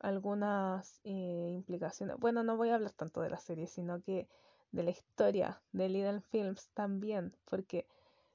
algunas 0.01 1.01
eh, 1.05 1.51
implicaciones. 1.53 2.17
Bueno, 2.19 2.43
no 2.43 2.57
voy 2.57 2.71
a 2.71 2.75
hablar 2.75 2.93
tanto 2.93 3.21
de 3.21 3.31
la 3.31 3.39
serie, 3.39 3.67
sino 3.67 4.03
que 4.03 4.29
de 4.73 4.83
la 4.83 4.91
historia 4.91 5.63
de 5.73 5.89
Liden 5.89 6.23
Films 6.23 6.71
también, 6.75 7.37
porque 7.45 7.87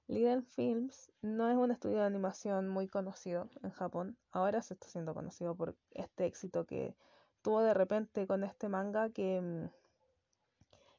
Liden 0.07 0.43
Films 0.43 1.11
no 1.21 1.49
es 1.49 1.57
un 1.57 1.71
estudio 1.71 1.97
de 1.97 2.05
animación 2.05 2.69
muy 2.69 2.87
conocido 2.87 3.49
en 3.63 3.71
Japón. 3.71 4.17
Ahora 4.31 4.61
se 4.61 4.75
está 4.75 4.87
siendo 4.87 5.13
conocido 5.13 5.55
por 5.55 5.75
este 5.91 6.25
éxito 6.25 6.65
que 6.65 6.95
tuvo 7.41 7.61
de 7.61 7.73
repente 7.73 8.27
con 8.27 8.43
este 8.43 8.69
manga 8.69 9.09
que, 9.09 9.41
mm, 9.41 9.69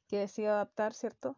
que 0.09 0.19
decidió 0.19 0.53
adaptar, 0.53 0.93
¿cierto? 0.93 1.37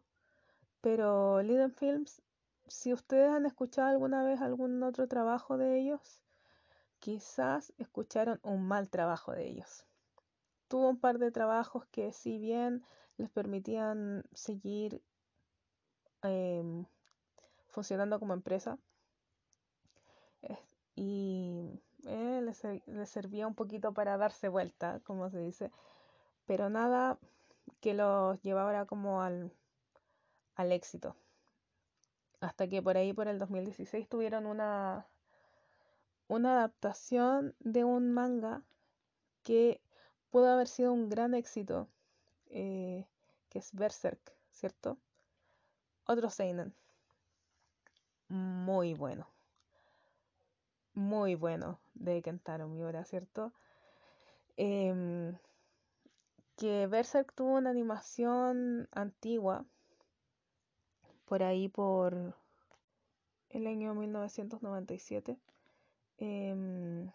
Pero 0.81 1.41
Liden 1.41 1.71
Films, 1.71 2.21
si 2.67 2.93
ustedes 2.93 3.29
han 3.29 3.45
escuchado 3.45 3.89
alguna 3.89 4.23
vez 4.23 4.41
algún 4.41 4.81
otro 4.83 5.07
trabajo 5.07 5.57
de 5.57 5.79
ellos, 5.79 6.21
quizás 6.99 7.73
escucharon 7.77 8.39
un 8.43 8.67
mal 8.67 8.89
trabajo 8.89 9.31
de 9.33 9.47
ellos. 9.47 9.85
Tuvo 10.67 10.89
un 10.89 10.99
par 10.99 11.17
de 11.19 11.31
trabajos 11.31 11.85
que 11.87 12.13
si 12.13 12.37
bien 12.37 12.83
les 13.17 13.29
permitían 13.29 14.23
seguir 14.33 15.01
em, 16.23 16.85
funcionando 17.67 18.19
como 18.19 18.33
empresa 18.33 18.77
y 20.95 21.81
eh, 22.05 22.41
les, 22.43 23.09
servía 23.09 23.47
un 23.47 23.55
poquito 23.55 23.93
para 23.93 24.17
darse 24.17 24.49
vuelta, 24.49 24.99
como 25.03 25.29
se 25.29 25.39
dice, 25.39 25.71
pero 26.45 26.69
nada 26.69 27.17
que 27.79 27.93
los 27.93 28.41
llevara 28.41 28.85
como 28.85 29.21
al, 29.21 29.51
al 30.55 30.71
éxito. 30.71 31.15
Hasta 32.41 32.67
que 32.67 32.81
por 32.81 32.97
ahí, 32.97 33.13
por 33.13 33.27
el 33.27 33.39
2016, 33.39 34.09
tuvieron 34.09 34.45
una, 34.45 35.07
una 36.27 36.57
adaptación 36.57 37.55
de 37.59 37.83
un 37.83 38.11
manga 38.11 38.63
que 39.43 39.79
pudo 40.31 40.49
haber 40.49 40.67
sido 40.67 40.91
un 40.91 41.07
gran 41.07 41.33
éxito, 41.35 41.87
eh, 42.49 43.05
que 43.49 43.59
es 43.59 43.73
Berserk, 43.73 44.33
¿cierto? 44.51 44.97
Otro 46.05 46.29
Seinen. 46.29 46.73
Muy 48.27 48.93
bueno. 48.95 49.27
Muy 50.93 51.35
bueno 51.35 51.79
de 51.93 52.21
Kentaro 52.21 52.67
Miura, 52.67 53.05
¿cierto? 53.05 53.53
Em, 54.57 55.37
que 56.57 56.87
Berserk 56.87 57.33
tuvo 57.33 57.57
una 57.57 57.69
animación 57.69 58.87
antigua, 58.91 59.65
por 61.31 61.43
ahí 61.43 61.69
por 61.69 62.35
el 63.51 63.65
año 63.65 63.95
1997. 63.95 65.39
Em, 66.17 67.09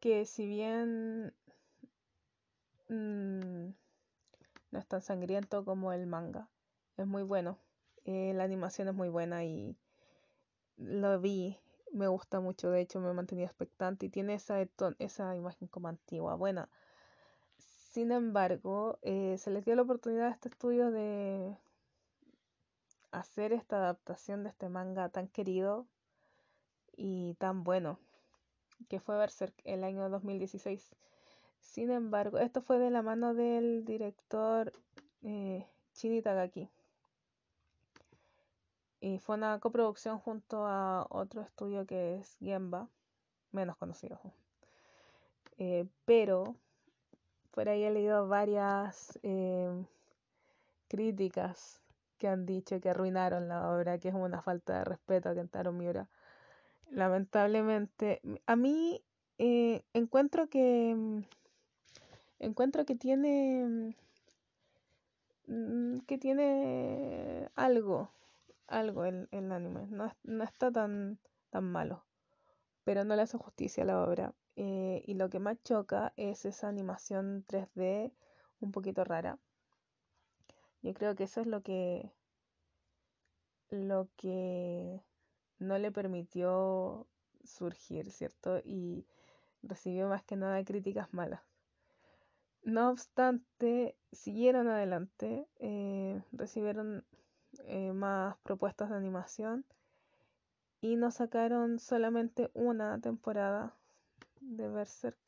que 0.00 0.24
si 0.24 0.46
bien 0.46 1.34
mm, 2.88 3.74
no 4.70 4.78
es 4.78 4.86
tan 4.86 5.02
sangriento 5.02 5.62
como 5.66 5.92
el 5.92 6.06
manga, 6.06 6.48
es 6.96 7.06
muy 7.06 7.24
bueno. 7.24 7.58
Eh, 8.06 8.32
la 8.34 8.44
animación 8.44 8.88
es 8.88 8.94
muy 8.94 9.10
buena 9.10 9.44
y 9.44 9.76
lo 10.78 11.20
vi, 11.20 11.58
me 11.92 12.06
gusta 12.06 12.40
mucho, 12.40 12.70
de 12.70 12.80
hecho 12.80 13.00
me 13.00 13.10
he 13.10 13.12
mantenido 13.12 13.46
expectante 13.46 14.06
y 14.06 14.08
tiene 14.08 14.32
esa, 14.32 14.66
esa 14.98 15.36
imagen 15.36 15.68
como 15.68 15.88
antigua. 15.88 16.36
Bueno, 16.36 16.70
sin 17.90 18.12
embargo, 18.12 19.00
eh, 19.02 19.36
se 19.38 19.50
les 19.50 19.64
dio 19.64 19.74
la 19.74 19.82
oportunidad 19.82 20.28
a 20.28 20.30
este 20.30 20.48
estudio 20.48 20.92
de 20.92 21.56
hacer 23.10 23.52
esta 23.52 23.78
adaptación 23.78 24.44
de 24.44 24.50
este 24.50 24.68
manga 24.68 25.08
tan 25.08 25.26
querido 25.26 25.88
y 26.96 27.34
tan 27.34 27.64
bueno, 27.64 27.98
que 28.88 29.00
fue 29.00 29.18
Berserk 29.18 29.54
el 29.64 29.82
año 29.82 30.08
2016. 30.08 30.94
Sin 31.58 31.90
embargo, 31.90 32.38
esto 32.38 32.62
fue 32.62 32.78
de 32.78 32.90
la 32.90 33.02
mano 33.02 33.34
del 33.34 33.84
director 33.84 34.72
eh, 35.22 35.66
Tagaki. 36.22 36.70
Y 39.00 39.18
fue 39.18 39.34
una 39.34 39.58
coproducción 39.58 40.20
junto 40.20 40.64
a 40.64 41.08
otro 41.10 41.42
estudio 41.42 41.86
que 41.86 42.18
es 42.18 42.36
Gemba, 42.38 42.88
menos 43.50 43.76
conocido. 43.76 44.20
Eh, 45.58 45.88
pero 46.04 46.54
por 47.50 47.68
ahí 47.68 47.84
he 47.84 47.90
leído 47.90 48.28
varias 48.28 49.18
eh, 49.22 49.70
críticas 50.88 51.80
que 52.18 52.28
han 52.28 52.46
dicho 52.46 52.80
que 52.80 52.90
arruinaron 52.90 53.48
la 53.48 53.70
obra, 53.70 53.98
que 53.98 54.08
es 54.08 54.14
una 54.14 54.42
falta 54.42 54.78
de 54.78 54.84
respeto 54.84 55.30
a 55.30 55.34
Kentaro 55.34 55.72
Miura 55.72 56.08
lamentablemente, 56.90 58.20
a 58.46 58.56
mí 58.56 59.02
eh, 59.38 59.82
encuentro 59.94 60.48
que 60.48 60.94
mm, 60.94 61.22
encuentro 62.40 62.84
que 62.84 62.96
tiene 62.96 63.94
mm, 65.46 66.00
que 66.00 66.18
tiene 66.18 67.48
algo, 67.54 68.10
algo 68.66 69.04
el, 69.04 69.28
el 69.30 69.52
anime, 69.52 69.86
no, 69.88 70.12
no, 70.24 70.44
está 70.44 70.70
tan, 70.70 71.18
tan 71.50 71.64
malo, 71.64 72.04
pero 72.84 73.04
no 73.04 73.16
le 73.16 73.22
hace 73.22 73.38
justicia 73.38 73.84
a 73.84 73.86
la 73.86 74.02
obra. 74.02 74.34
Eh, 74.56 75.02
y 75.06 75.14
lo 75.14 75.30
que 75.30 75.38
más 75.38 75.62
choca 75.62 76.12
es 76.16 76.44
esa 76.44 76.68
animación 76.68 77.44
3D 77.46 78.12
un 78.60 78.72
poquito 78.72 79.04
rara. 79.04 79.38
Yo 80.82 80.94
creo 80.94 81.14
que 81.14 81.24
eso 81.24 81.40
es 81.40 81.46
lo 81.46 81.62
que 81.62 82.12
lo 83.70 84.08
que 84.16 85.00
no 85.58 85.78
le 85.78 85.92
permitió 85.92 87.06
surgir, 87.44 88.10
¿cierto? 88.10 88.58
Y 88.64 89.06
recibió 89.62 90.08
más 90.08 90.22
que 90.24 90.36
nada 90.36 90.64
críticas 90.64 91.12
malas. 91.12 91.42
No 92.62 92.90
obstante, 92.90 93.96
siguieron 94.12 94.68
adelante, 94.68 95.46
eh, 95.58 96.22
recibieron 96.32 97.04
eh, 97.64 97.92
más 97.92 98.36
propuestas 98.42 98.90
de 98.90 98.96
animación 98.96 99.64
y 100.80 100.96
no 100.96 101.10
sacaron 101.10 101.78
solamente 101.78 102.50
una 102.54 103.00
temporada 103.00 103.74
de 104.40 104.68
Berserk, 104.68 105.18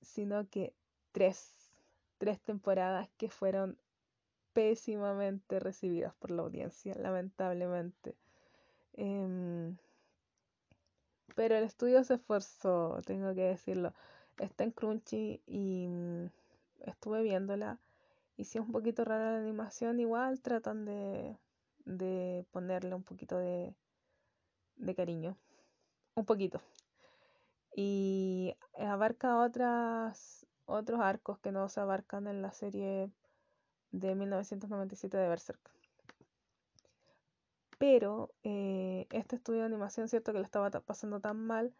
sino 0.00 0.48
que 0.48 0.74
tres, 1.12 1.54
tres 2.18 2.40
temporadas 2.40 3.08
que 3.16 3.30
fueron 3.30 3.78
pésimamente 4.52 5.60
recibidas 5.60 6.14
por 6.14 6.30
la 6.30 6.42
audiencia, 6.42 6.94
lamentablemente. 6.96 8.16
Em, 8.94 9.76
pero 11.34 11.56
el 11.56 11.64
estudio 11.64 12.02
se 12.04 12.14
esforzó, 12.14 13.00
tengo 13.06 13.34
que 13.34 13.42
decirlo. 13.42 13.94
Está 14.38 14.64
en 14.64 14.72
Crunchy 14.72 15.42
y 15.46 15.86
mm, 15.88 16.26
estuve 16.86 17.22
viéndola. 17.22 17.78
Y 18.36 18.44
si 18.44 18.58
es 18.58 18.64
un 18.64 18.72
poquito 18.72 19.04
rara 19.04 19.32
la 19.32 19.38
animación, 19.38 20.00
igual 20.00 20.40
tratan 20.40 20.84
de, 20.84 21.36
de 21.84 22.44
ponerle 22.52 22.94
un 22.94 23.02
poquito 23.02 23.38
de, 23.38 23.74
de 24.76 24.94
cariño. 24.94 25.36
Un 26.14 26.24
poquito. 26.24 26.60
Y 27.74 28.54
abarca 28.78 29.38
otras, 29.38 30.46
otros 30.66 31.00
arcos 31.00 31.38
que 31.38 31.52
no 31.52 31.68
se 31.68 31.80
abarcan 31.80 32.26
en 32.26 32.42
la 32.42 32.52
serie 32.52 33.10
de 33.92 34.14
1997 34.14 35.16
de 35.16 35.28
Berserk. 35.28 35.60
Pero 37.78 38.30
eh, 38.42 39.06
este 39.10 39.36
estudio 39.36 39.60
de 39.60 39.66
animación, 39.66 40.08
cierto 40.08 40.32
que 40.32 40.38
le 40.38 40.44
estaba 40.44 40.70
pasando 40.70 41.20
tan 41.20 41.38
mal 41.46 41.74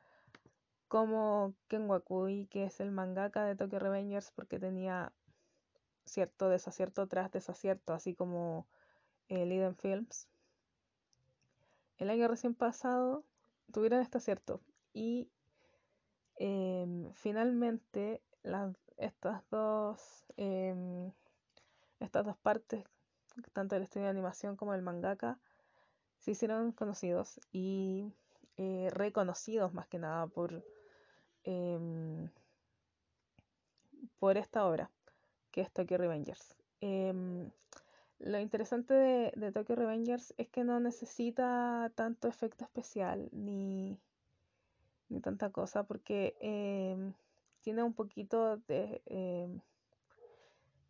como 0.89 1.55
Ken 1.69 1.89
Wakui, 1.89 2.47
que 2.47 2.65
es 2.65 2.81
el 2.81 2.91
mangaka 2.91 3.45
de 3.45 3.55
Tokyo 3.55 3.79
Revengers, 3.79 4.33
porque 4.33 4.59
tenía 4.59 5.13
cierto 6.05 6.49
desacierto 6.49 7.07
tras 7.07 7.31
desacierto, 7.31 7.93
así 7.93 8.15
como 8.15 8.67
eh, 9.29 9.47
Liden 9.47 9.77
Films. 9.77 10.27
El 11.99 12.11
año 12.11 12.29
recién 12.29 12.55
pasado 12.55 13.25
tuvieron 13.73 14.01
este 14.01 14.19
acierto 14.19 14.61
y 14.93 15.31
em, 16.37 17.13
finalmente 17.15 18.23
estas 18.97 19.43
dos 19.51 20.25
em, 20.37 21.13
estas 22.01 22.25
dos 22.25 22.37
partes, 22.39 22.85
tanto 23.53 23.77
el 23.77 23.83
estudio 23.83 24.05
de 24.05 24.11
animación 24.11 24.57
como 24.57 24.75
el 24.75 24.83
mangaka, 24.83 25.39
se 26.19 26.33
hicieron 26.33 26.73
conocidos 26.73 27.41
y 27.53 28.13
eh, 28.57 28.89
reconocidos 28.93 29.73
más 29.73 29.87
que 29.87 29.99
nada 29.99 30.27
por, 30.27 30.65
em, 31.45 32.31
por 34.19 34.37
esta 34.37 34.67
obra, 34.67 34.91
que 35.51 35.61
es 35.61 35.73
Tokyo 35.73 35.99
Revengers. 35.99 36.57
Lo 38.21 38.39
interesante 38.39 38.95
de, 38.95 39.53
Tokyo 39.53 39.75
Revengers 39.75 40.35
es 40.39 40.49
que 40.49 40.65
no 40.65 40.81
necesita 40.81 41.91
tanto 41.95 42.29
efecto 42.29 42.65
especial 42.65 43.29
ni, 43.33 43.99
ni 45.09 45.21
tanta 45.21 45.51
cosa, 45.51 45.83
porque 45.83 46.37
em, 46.41 47.13
tiene 47.63 47.83
un 47.83 47.95
poquito 47.95 48.57
de 48.69 49.03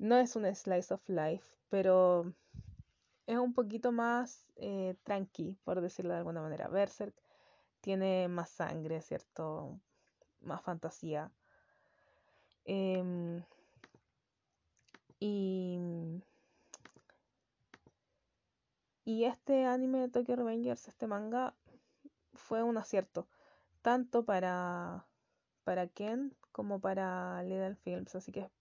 no 0.00 0.16
es 0.16 0.34
un 0.34 0.52
slice 0.54 0.94
of 0.94 1.08
life, 1.08 1.44
pero 1.68 2.32
es 3.26 3.38
un 3.38 3.52
poquito 3.52 3.92
más 3.92 4.46
eh, 4.56 4.96
tranqui, 5.04 5.56
por 5.62 5.80
decirlo 5.80 6.12
de 6.12 6.18
alguna 6.18 6.40
manera. 6.40 6.68
Berserk 6.68 7.14
tiene 7.82 8.26
más 8.26 8.48
sangre, 8.48 9.02
¿cierto? 9.02 9.78
Más 10.40 10.62
fantasía. 10.62 11.30
Em, 12.64 13.42
y, 15.18 15.49
y 19.10 19.24
este 19.24 19.64
anime 19.64 19.98
de 19.98 20.08
Tokyo 20.08 20.36
Revengers, 20.36 20.86
este 20.86 21.08
manga, 21.08 21.52
fue 22.32 22.62
un 22.62 22.78
acierto, 22.78 23.26
tanto 23.82 24.24
para, 24.24 25.04
para 25.64 25.88
Ken 25.88 26.32
como 26.52 26.78
para 26.78 27.42
Little 27.42 27.74
Films, 27.74 28.14
así 28.14 28.30
que 28.30 28.52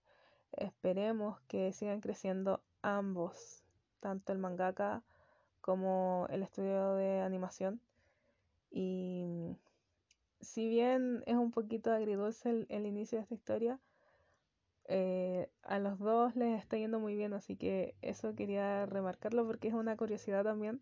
esperemos 0.53 1.39
que 1.41 1.71
sigan 1.71 2.01
creciendo 2.01 2.63
ambos, 2.81 3.63
tanto 3.99 4.33
el 4.33 4.39
mangaka 4.39 5.03
como 5.61 6.25
el 6.31 6.41
estudio 6.41 6.95
de 6.95 7.21
animación. 7.21 7.79
Y 8.71 9.55
si 10.41 10.67
bien 10.67 11.21
es 11.27 11.35
un 11.35 11.51
poquito 11.51 11.91
agridulce 11.91 12.65
el, 12.69 12.85
inicio 12.87 13.19
de 13.19 13.21
esta 13.21 13.35
historia, 13.35 13.79
eh, 14.91 15.51
a 15.61 15.77
los 15.77 15.99
dos 15.99 16.35
les 16.35 16.59
está 16.59 16.75
yendo 16.75 16.99
muy 16.99 17.15
bien, 17.15 17.33
así 17.33 17.55
que 17.55 17.95
eso 18.01 18.33
quería 18.35 18.87
remarcarlo 18.87 19.45
porque 19.45 19.67
es 19.67 19.75
una 19.75 19.95
curiosidad 19.95 20.43
también. 20.43 20.81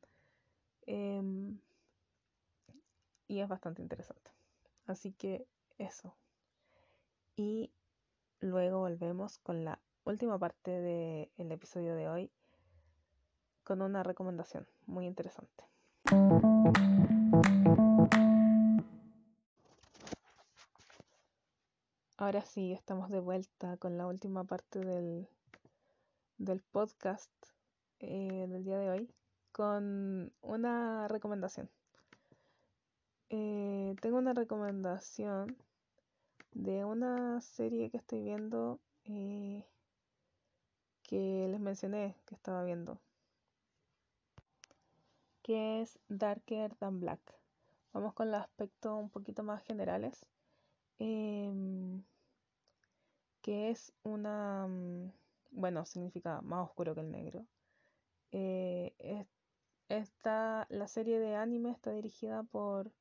Em, 0.86 1.60
y 3.28 3.42
es 3.42 3.50
bastante 3.50 3.82
interesante. 3.82 4.32
Así 4.86 5.12
que 5.12 5.46
eso. 5.78 6.16
Y 7.36 7.74
luego 8.40 8.80
volvemos 8.80 9.40
con 9.40 9.66
la 9.66 9.80
última 10.06 10.40
parte 10.40 10.72
del 10.72 11.52
episodio 11.52 11.94
de 11.94 12.08
hoy 12.08 12.32
con 13.66 13.82
una 13.82 14.04
recomendación 14.04 14.66
muy 14.86 15.06
interesante. 15.06 15.66
Ahora 22.20 22.42
sí, 22.42 22.74
estamos 22.74 23.12
de 23.12 23.20
vuelta 23.20 23.78
con 23.78 23.96
la 23.96 24.08
última 24.08 24.44
parte 24.44 24.80
del, 24.80 25.28
del 26.40 26.62
podcast 26.62 27.30
eh, 28.00 28.48
del 28.50 28.64
día 28.64 28.80
de 28.80 28.90
hoy 28.90 29.14
con 29.52 30.34
una 30.42 31.08
recomendación. 31.10 31.70
Eh, 33.30 33.96
tengo 34.02 34.18
una 34.18 34.34
recomendación 34.34 35.58
de 36.54 36.86
una 36.86 37.40
serie 37.40 37.92
que 37.92 37.98
estoy 37.98 38.24
viendo 38.24 38.80
eh, 39.04 39.64
que 41.04 41.48
les 41.48 41.60
mencioné 41.60 42.16
que 42.26 42.34
estaba 42.34 42.64
viendo 42.64 43.00
que 45.44 45.82
es 45.82 46.00
Darker 46.08 46.74
Than 46.78 47.00
Black. 47.00 47.22
Vamos 47.94 48.16
con 48.16 48.32
los 48.32 48.42
aspectos 48.42 49.00
un 49.00 49.12
poquito 49.12 49.44
más 49.44 49.64
generales. 49.64 50.26
Em, 51.00 52.04
que 53.42 53.70
es 53.70 53.94
una... 54.04 54.68
Mm, 54.68 55.12
bueno, 55.52 55.86
significa 55.86 56.42
más 56.42 56.66
oscuro 56.68 56.94
que 56.96 57.02
el 57.02 57.12
negro. 57.12 57.46
Eh, 58.32 58.94
la 60.70 60.88
serie 60.88 61.20
de 61.20 61.36
anime 61.36 61.72
está 61.72 61.92
dirigida 61.92 62.44
por 62.44 62.92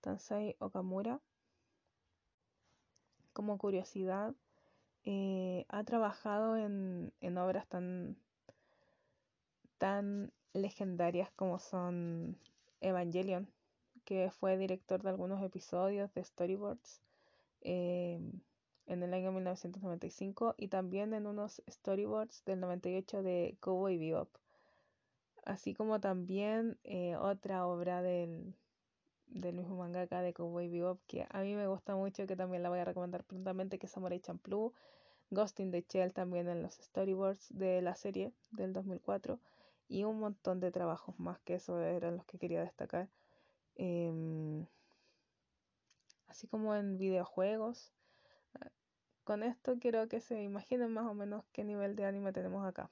Tansei 0.00 0.56
Okamura. 0.58 1.20
Como 3.32 3.58
curiosidad, 3.58 4.34
eh, 5.04 5.64
ha 5.68 5.84
trabajado 5.84 6.56
en, 6.56 7.12
en 7.20 7.38
obras 7.38 7.66
tan, 7.66 8.16
tan 9.78 10.32
legendarias 10.52 11.30
como 11.32 11.58
son 11.58 12.38
Evangelion, 12.80 13.48
que 14.04 14.30
fue 14.30 14.56
director 14.56 15.02
de 15.02 15.10
algunos 15.10 15.42
episodios 15.42 16.12
de 16.14 16.24
Storyboards 16.24 17.00
eh, 17.64 18.20
en 18.86 19.02
el 19.02 19.14
año 19.14 19.32
1995 19.32 20.54
y 20.56 20.68
también 20.68 21.14
en 21.14 21.26
unos 21.26 21.62
Storyboards 21.68 22.44
del 22.44 22.60
98 22.60 23.22
de 23.22 23.56
Cowboy 23.60 23.98
Bebop, 23.98 24.28
así 25.44 25.74
como 25.74 26.00
también 26.00 26.78
eh, 26.84 27.16
otra 27.16 27.66
obra 27.66 28.02
del, 28.02 28.54
del 29.26 29.54
mismo 29.54 29.76
mangaka 29.76 30.22
de 30.22 30.32
Cowboy 30.32 30.68
Bebop 30.68 31.00
que 31.06 31.26
a 31.30 31.40
mí 31.40 31.54
me 31.54 31.66
gusta 31.66 31.96
mucho, 31.96 32.26
que 32.26 32.36
también 32.36 32.62
la 32.62 32.68
voy 32.68 32.78
a 32.78 32.84
recomendar 32.84 33.24
prontamente, 33.24 33.78
que 33.78 33.86
es 33.86 33.92
Samurai 33.92 34.20
Champloo, 34.20 34.72
Ghost 35.30 35.58
in 35.60 35.70
the 35.70 35.84
Shell 35.88 36.12
también 36.12 36.48
en 36.48 36.62
los 36.62 36.74
storyboards 36.74 37.48
de 37.50 37.82
la 37.82 37.94
serie 37.96 38.32
del 38.52 38.72
2004 38.72 39.40
y 39.88 40.04
un 40.04 40.18
montón 40.20 40.60
de 40.60 40.70
trabajos 40.70 41.18
más 41.18 41.38
que 41.40 41.54
eso 41.54 41.80
eran 41.80 42.16
los 42.16 42.26
que 42.26 42.38
quería 42.38 42.60
destacar. 42.62 43.08
Em, 43.76 44.66
así 46.34 46.48
como 46.48 46.74
en 46.74 46.98
videojuegos. 46.98 47.92
Ah, 48.54 48.70
con 49.22 49.44
esto 49.44 49.78
quiero 49.80 50.08
que 50.08 50.20
se 50.20 50.42
imaginen 50.42 50.92
más 50.92 51.06
o 51.06 51.14
menos 51.14 51.44
qué 51.52 51.62
nivel 51.62 51.94
de 51.94 52.06
anime 52.06 52.32
tenemos 52.32 52.66
acá. 52.66 52.90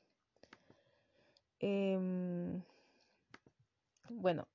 Em, 1.58 2.62
bueno, 4.10 4.46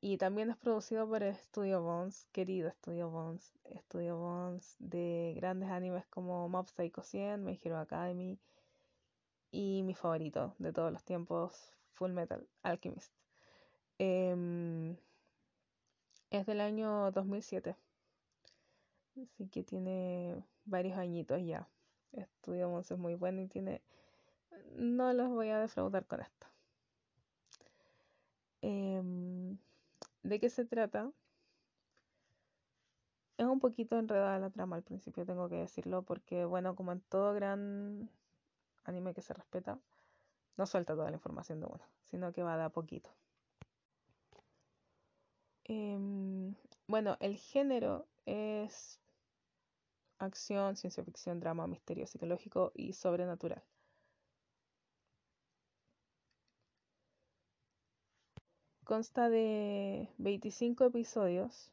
y 0.00 0.18
también 0.18 0.50
es 0.50 0.56
producido 0.56 1.08
por 1.08 1.22
el 1.22 1.36
Studio 1.36 1.82
Bones, 1.82 2.26
querido 2.32 2.70
Studio 2.72 3.10
Bones, 3.10 3.52
Studio 3.84 4.16
Bones 4.16 4.74
de 4.80 5.34
grandes 5.36 5.70
animes 5.70 6.04
como 6.08 6.48
Mob 6.48 6.68
Psycho 6.68 7.02
100, 7.02 7.44
My 7.44 7.58
Hero 7.62 7.78
Academy, 7.78 8.40
y 9.52 9.82
mi 9.84 9.94
favorito 9.94 10.54
de 10.58 10.72
todos 10.72 10.92
los 10.92 11.04
tiempos, 11.04 11.72
Full 11.94 12.10
Metal 12.10 12.44
Alchemist. 12.62 13.12
Em, 13.98 14.96
es 16.30 16.44
del 16.46 16.60
año 16.60 17.12
2007, 17.12 17.76
así 19.22 19.48
que 19.48 19.62
tiene 19.62 20.42
varios 20.64 20.98
añitos 20.98 21.40
ya. 21.42 21.68
Estudio 22.12 22.78
es 22.80 22.90
muy 22.98 23.14
bueno 23.14 23.42
y 23.42 23.48
tiene... 23.48 23.82
No 24.74 25.12
los 25.12 25.28
voy 25.30 25.48
a 25.50 25.58
defraudar 25.58 26.06
con 26.06 26.20
esto. 26.20 26.46
Em, 28.62 29.58
¿De 30.22 30.40
qué 30.40 30.50
se 30.50 30.64
trata? 30.64 31.12
Es 33.38 33.46
un 33.46 33.60
poquito 33.60 33.98
enredada 33.98 34.38
la 34.38 34.50
trama 34.50 34.76
al 34.76 34.82
principio, 34.82 35.26
tengo 35.26 35.48
que 35.48 35.56
decirlo, 35.56 36.02
porque 36.02 36.44
bueno, 36.46 36.74
como 36.74 36.92
en 36.92 37.00
todo 37.02 37.34
gran 37.34 38.10
anime 38.84 39.12
que 39.14 39.20
se 39.22 39.34
respeta, 39.34 39.78
no 40.56 40.66
suelta 40.66 40.94
toda 40.94 41.10
la 41.10 41.16
información 41.16 41.60
de 41.60 41.66
uno, 41.66 41.84
sino 42.04 42.32
que 42.32 42.42
va 42.42 42.56
de 42.56 42.64
a 42.64 42.70
poquito. 42.70 43.10
Em, 45.64 46.54
bueno, 46.86 47.16
el 47.20 47.36
género 47.36 48.06
es 48.24 49.00
acción, 50.18 50.76
ciencia 50.76 51.04
ficción, 51.04 51.40
drama, 51.40 51.66
misterio 51.66 52.06
psicológico 52.06 52.72
y 52.74 52.92
sobrenatural. 52.92 53.62
Consta 58.84 59.28
de 59.28 60.08
25 60.18 60.84
episodios 60.84 61.72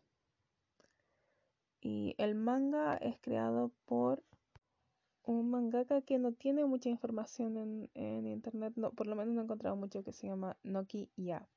y 1.79 2.15
el 2.17 2.33
manga 2.33 2.95
es 2.97 3.19
creado 3.19 3.71
por 3.85 4.23
un 5.23 5.49
mangaka 5.51 6.01
que 6.01 6.17
no 6.17 6.33
tiene 6.33 6.65
mucha 6.65 6.89
información 6.89 7.89
en, 7.93 8.27
internet, 8.27 8.73
por 8.95 9.07
lo 9.07 9.15
menos 9.15 9.35
no 9.35 9.41
he 9.41 9.43
encontrado 9.43 9.75
mucho, 9.75 10.03
que 10.03 10.11
se 10.11 10.27
llama 10.27 10.57
Noki 10.63 11.09
Ya. 11.15 11.47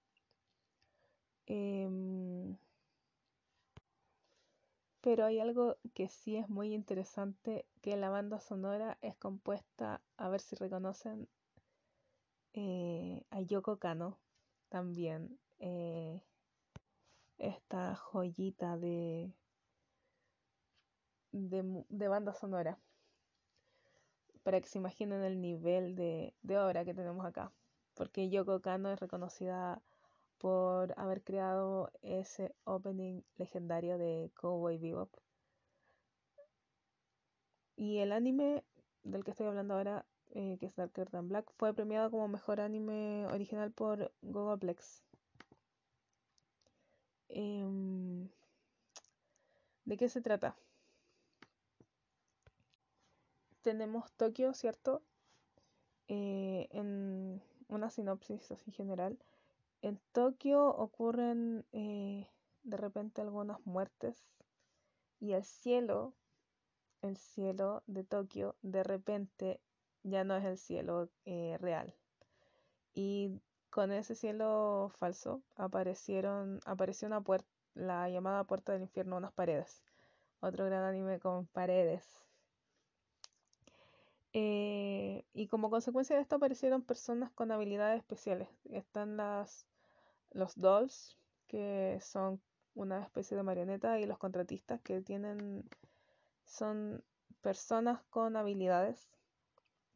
Em, 1.47 2.57
pero 5.07 5.25
hay 5.25 5.39
algo 5.39 5.77
que 5.95 6.09
sí 6.09 6.37
es 6.37 6.49
muy 6.49 6.75
interesante, 6.75 7.65
que 7.81 7.97
la 7.97 8.11
banda 8.11 8.41
sonora 8.41 8.99
es 9.03 9.17
compuesta, 9.17 10.03
a 10.17 10.29
ver 10.29 10.41
si 10.41 10.57
reconocen, 10.57 11.29
eh, 12.55 13.25
a 13.31 13.41
Yoko 13.41 13.79
Kano 13.79 14.19
también. 14.69 15.39
Eh, 15.61 16.25
esta 17.39 17.95
joyita 17.95 18.79
de, 18.79 19.33
de 21.31 22.09
banda 22.09 22.35
sonora 22.35 22.77
para 24.43 24.61
que 24.61 24.67
se 24.67 24.79
imaginen 24.79 25.23
el 25.23 25.41
nivel 25.41 25.95
de, 25.95 26.35
obra 26.59 26.85
que 26.85 26.95
tenemos 26.95 27.25
acá. 27.25 27.53
Porque 27.95 28.29
Yoko 28.29 28.61
Kano 28.61 28.91
es 28.91 28.99
reconocida 28.99 29.81
por 30.39 30.95
haber 30.99 31.23
creado 31.23 31.91
ese 32.03 32.55
opening 32.65 33.23
legendario 33.37 33.99
de 33.99 34.31
Cowboy 34.35 34.79
Bebop. 34.79 35.11
Y 37.77 37.99
el 37.99 38.13
anime 38.13 38.65
del 39.03 39.25
que 39.25 39.31
estoy 39.33 39.47
hablando 39.47 39.75
ahora, 39.75 40.07
eh, 40.31 40.57
que 40.59 40.67
es 40.67 40.77
Darker 40.77 41.11
Than 41.11 41.29
Black, 41.29 41.51
fue 41.57 41.75
premiado 41.75 42.11
como 42.11 42.29
mejor 42.29 42.61
anime 42.61 43.27
original 43.27 43.73
por 43.73 44.13
Gogoplex. 44.23 45.03
Em, 47.29 48.29
¿De 49.85 49.97
qué 49.97 50.09
se 50.09 50.21
trata? 50.21 50.57
tenemos 53.67 54.13
Tokio, 54.13 54.55
¿cierto? 54.55 55.03
Eh, 56.07 56.69
en 56.71 57.43
una 57.67 57.91
sinopsis 57.91 58.53
así 58.53 58.71
general. 58.71 59.19
En 59.83 60.01
Tokio 60.13 60.67
ocurren 60.67 61.65
eh, 61.73 62.29
de 62.63 62.77
repente 62.77 63.21
algunas 63.21 63.65
muertes 63.65 64.27
y 65.21 65.33
el 65.33 65.45
cielo, 65.45 66.15
el 67.03 67.17
cielo 67.17 67.83
de 67.87 68.05
Tokio, 68.05 68.57
de 68.63 68.83
repente 68.83 69.61
ya 70.03 70.25
no 70.25 70.37
es 70.37 70.45
el 70.45 70.59
cielo 70.59 71.09
eh, 71.25 71.57
real. 71.61 71.95
Y 72.95 73.41
con 73.71 73.93
ese 73.93 74.15
cielo 74.15 74.91
falso 74.99 75.43
aparecieron, 75.57 76.61
apareció 76.65 77.07
una 77.07 77.21
puerta, 77.21 77.49
la 77.75 78.09
llamada 78.09 78.45
puerta 78.45 78.73
del 78.73 78.83
infierno, 78.83 79.19
unas 79.19 79.33
paredes. 79.33 79.83
Otro 80.41 80.65
gran 80.67 80.83
anime 80.83 81.21
con 81.21 81.47
paredes. 81.47 82.26
Eh, 84.39 85.25
y 85.33 85.47
como 85.47 85.71
consecuencia 85.71 86.15
de 86.15 86.21
esto 86.21 86.37
aparecieron 86.37 86.83
personas 86.83 87.31
con 87.33 87.53
habilidades 87.53 88.01
especiales. 88.01 88.51
Están 88.71 89.17
las 89.17 89.67
los 90.33 90.61
dolls, 90.61 91.17
que 91.47 91.99
son 92.03 92.43
una 92.75 93.03
especie 93.03 93.35
de 93.35 93.43
marioneta, 93.43 93.99
y 93.99 94.05
los 94.05 94.19
contratistas, 94.19 94.83
que 94.83 95.01
tienen 95.01 95.65
son 96.45 97.03
personas 97.41 98.03
con 98.11 98.37
habilidades 98.37 99.09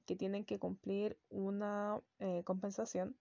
que 0.06 0.16
tienen 0.16 0.46
que 0.46 0.58
cumplir 0.58 1.18
una 1.28 2.00
eh, 2.18 2.42
compensación 2.44 3.14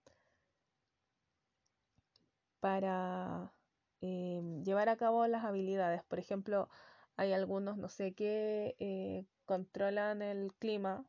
para 2.60 3.52
em, 4.00 4.64
llevar 4.64 4.88
a 4.88 4.96
cabo 4.96 5.26
las 5.26 5.44
habilidades. 5.44 6.02
Por 6.04 6.18
ejemplo, 6.18 6.70
hay 7.16 7.32
algunos, 7.34 7.76
no 7.76 7.90
sé 7.90 8.14
qué, 8.14 8.74
eh, 8.78 9.26
controlan 9.50 10.22
el 10.22 10.54
clima 10.54 11.04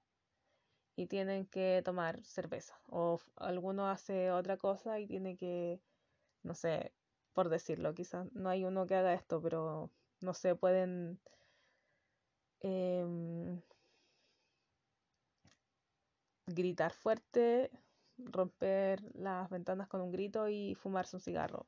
y 0.96 1.06
tienen 1.06 1.46
que 1.46 1.84
tomar 1.86 2.24
cerveza. 2.24 2.82
O 2.88 3.20
alguno 3.36 3.88
hace 3.88 4.32
otra 4.32 4.58
cosa 4.58 5.00
y 5.00 5.06
tiene 5.06 5.38
que, 5.38 5.80
no 6.42 6.56
sé, 6.56 6.92
por 7.34 7.50
decirlo, 7.50 7.94
quizás 7.94 8.34
no 8.34 8.50
hay 8.50 8.64
uno 8.66 8.88
que 8.88 8.96
haga 8.96 9.14
esto, 9.14 9.40
pero 9.44 9.92
no 10.22 10.34
sé, 10.34 10.56
pueden 10.56 11.20
em, 12.62 13.62
gritar 16.48 16.94
fuerte, 16.94 17.70
romper 18.18 19.04
las 19.14 19.52
ventanas 19.52 19.88
con 19.88 20.02
un 20.02 20.12
grito 20.12 20.50
y 20.50 20.74
fumarse 20.74 21.16
un 21.16 21.22
cigarro, 21.22 21.68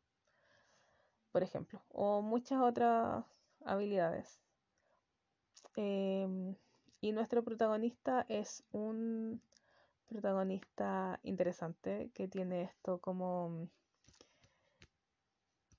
por 1.32 1.44
ejemplo. 1.44 1.84
O 1.90 2.24
muchas 2.24 2.60
otras 2.62 3.26
habilidades. 3.64 4.44
Em, 5.76 6.56
y 7.04 7.12
nuestro 7.12 7.44
protagonista 7.44 8.26
es 8.30 8.64
un 8.72 9.42
protagonista 10.08 11.20
interesante 11.24 12.10
que 12.14 12.30
tiene 12.30 12.62
esto 12.62 13.00
como 13.00 13.68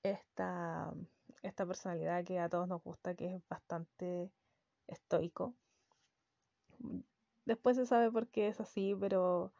esta, 0.03 0.93
esta 1.41 1.65
personalidad 1.65 2.23
que 2.23 2.37
a 2.37 2.47
todos 2.47 2.67
nos 2.67 2.83
gusta, 2.83 3.15
que 3.15 3.37
es 3.37 3.41
bastante 3.49 4.29
estoico. 4.85 5.55
Después 7.45 7.75
se 7.75 7.87
sabe 7.87 8.11
por 8.11 8.27
qué 8.27 8.49
es 8.49 8.59
así, 8.59 8.93
pero 8.93 9.51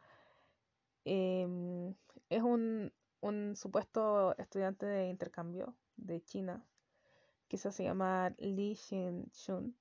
em, 1.04 1.96
es 2.30 2.42
un, 2.42 2.92
un 3.20 3.56
supuesto 3.56 4.38
estudiante 4.38 4.86
de 4.86 5.08
intercambio 5.08 5.74
de 5.96 6.22
China 6.22 6.64
que 7.48 7.58
se 7.58 7.82
llama 7.82 8.32
Li 8.38 8.76
Xin-shun 8.76 9.74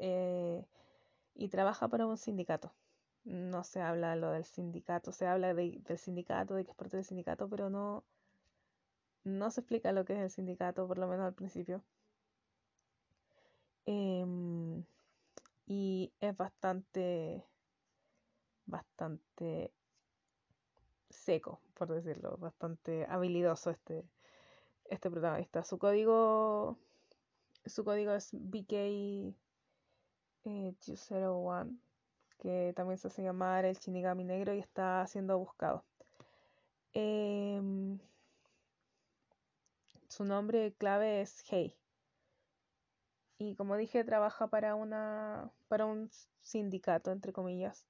eh, 0.00 0.64
y 1.34 1.48
trabaja 1.48 1.88
para 1.88 2.06
un 2.06 2.16
sindicato. 2.16 2.72
No 3.24 3.64
se 3.64 3.80
habla 3.80 4.16
lo 4.16 4.30
del 4.30 4.44
sindicato, 4.44 5.12
se 5.12 5.26
habla 5.26 5.54
del 5.54 5.98
sindicato, 5.98 6.54
de 6.54 6.64
que 6.64 6.70
es 6.70 6.76
parte 6.76 6.96
del 6.96 7.04
sindicato, 7.04 7.48
pero 7.48 7.70
no, 7.70 8.04
no 9.24 9.50
se 9.50 9.60
explica 9.60 9.92
lo 9.92 10.04
que 10.04 10.14
es 10.14 10.20
el 10.20 10.30
sindicato, 10.30 10.88
por 10.88 10.98
lo 10.98 11.06
menos 11.06 11.26
al 11.26 11.34
principio. 11.34 11.82
Em, 13.86 14.84
y 15.66 16.12
es 16.20 16.36
bastante, 16.36 17.44
bastante 18.66 19.72
seco, 21.10 21.60
por 21.74 21.88
decirlo, 21.88 22.36
bastante 22.38 23.06
habilidoso 23.06 23.70
este, 23.70 24.04
este 24.86 25.10
protagonista. 25.10 25.62
Su 25.64 25.78
código, 25.78 26.78
su 27.66 27.84
código 27.84 28.12
es 28.12 28.30
BK 28.32 29.34
201, 30.44 31.62
eh, 31.62 31.76
que 32.38 32.72
también 32.74 32.98
se 32.98 33.08
hace 33.08 33.22
llamar 33.22 33.64
el 33.64 33.76
Shinigami 33.76 34.24
Negro 34.24 34.54
y 34.54 34.58
está 34.58 35.06
siendo 35.06 35.38
buscado. 35.38 35.84
Em, 36.92 37.98
su 40.08 40.24
nombre 40.24 40.72
clave 40.78 41.20
es 41.20 41.42
Hei. 41.50 41.76
Y 43.38 43.54
como 43.56 43.76
dije, 43.76 44.04
trabaja 44.04 44.48
para 44.48 44.74
una 44.74 45.50
para 45.68 45.86
un 45.86 46.10
sindicato, 46.42 47.10
entre 47.12 47.32
comillas. 47.32 47.86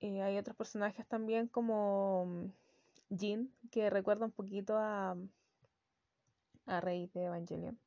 Eh, 0.00 0.22
hay 0.22 0.36
otros 0.38 0.56
personajes 0.56 1.06
también 1.06 1.48
como 1.48 2.26
mm, 2.26 3.16
Jin, 3.18 3.52
que 3.70 3.90
recuerda 3.90 4.26
un 4.26 4.32
poquito 4.32 4.76
a, 4.78 5.16
a 6.66 6.80
Rey 6.80 7.10
de 7.14 7.24
Evangelion. 7.24 7.78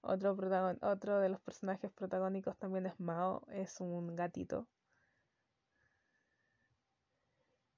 Otro, 0.00 0.36
otro 0.82 1.20
de 1.20 1.28
los 1.28 1.40
personajes 1.40 1.90
protagónicos 1.92 2.56
también 2.58 2.86
es 2.86 2.98
Mao, 3.00 3.46
es 3.50 3.80
un 3.80 4.14
gatito. 4.14 4.66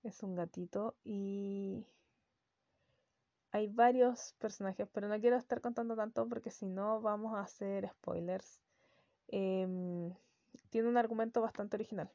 Es 0.02 0.22
un 0.22 0.34
gatito 0.34 0.94
y 1.04 1.86
hay 3.50 3.66
varios 3.66 4.34
personajes, 4.38 4.88
pero 4.92 5.08
no 5.08 5.18
quiero 5.20 5.36
estar 5.36 5.60
contando 5.60 5.96
tanto 5.96 6.28
porque 6.28 6.50
si 6.50 6.66
no 6.66 7.00
vamos 7.00 7.34
a 7.34 7.40
hacer 7.40 7.88
spoilers. 7.88 8.60
Em, 9.28 10.14
tiene 10.70 10.88
un 10.88 10.96
argumento 10.96 11.40
bastante 11.40 11.76
original. 11.76 12.10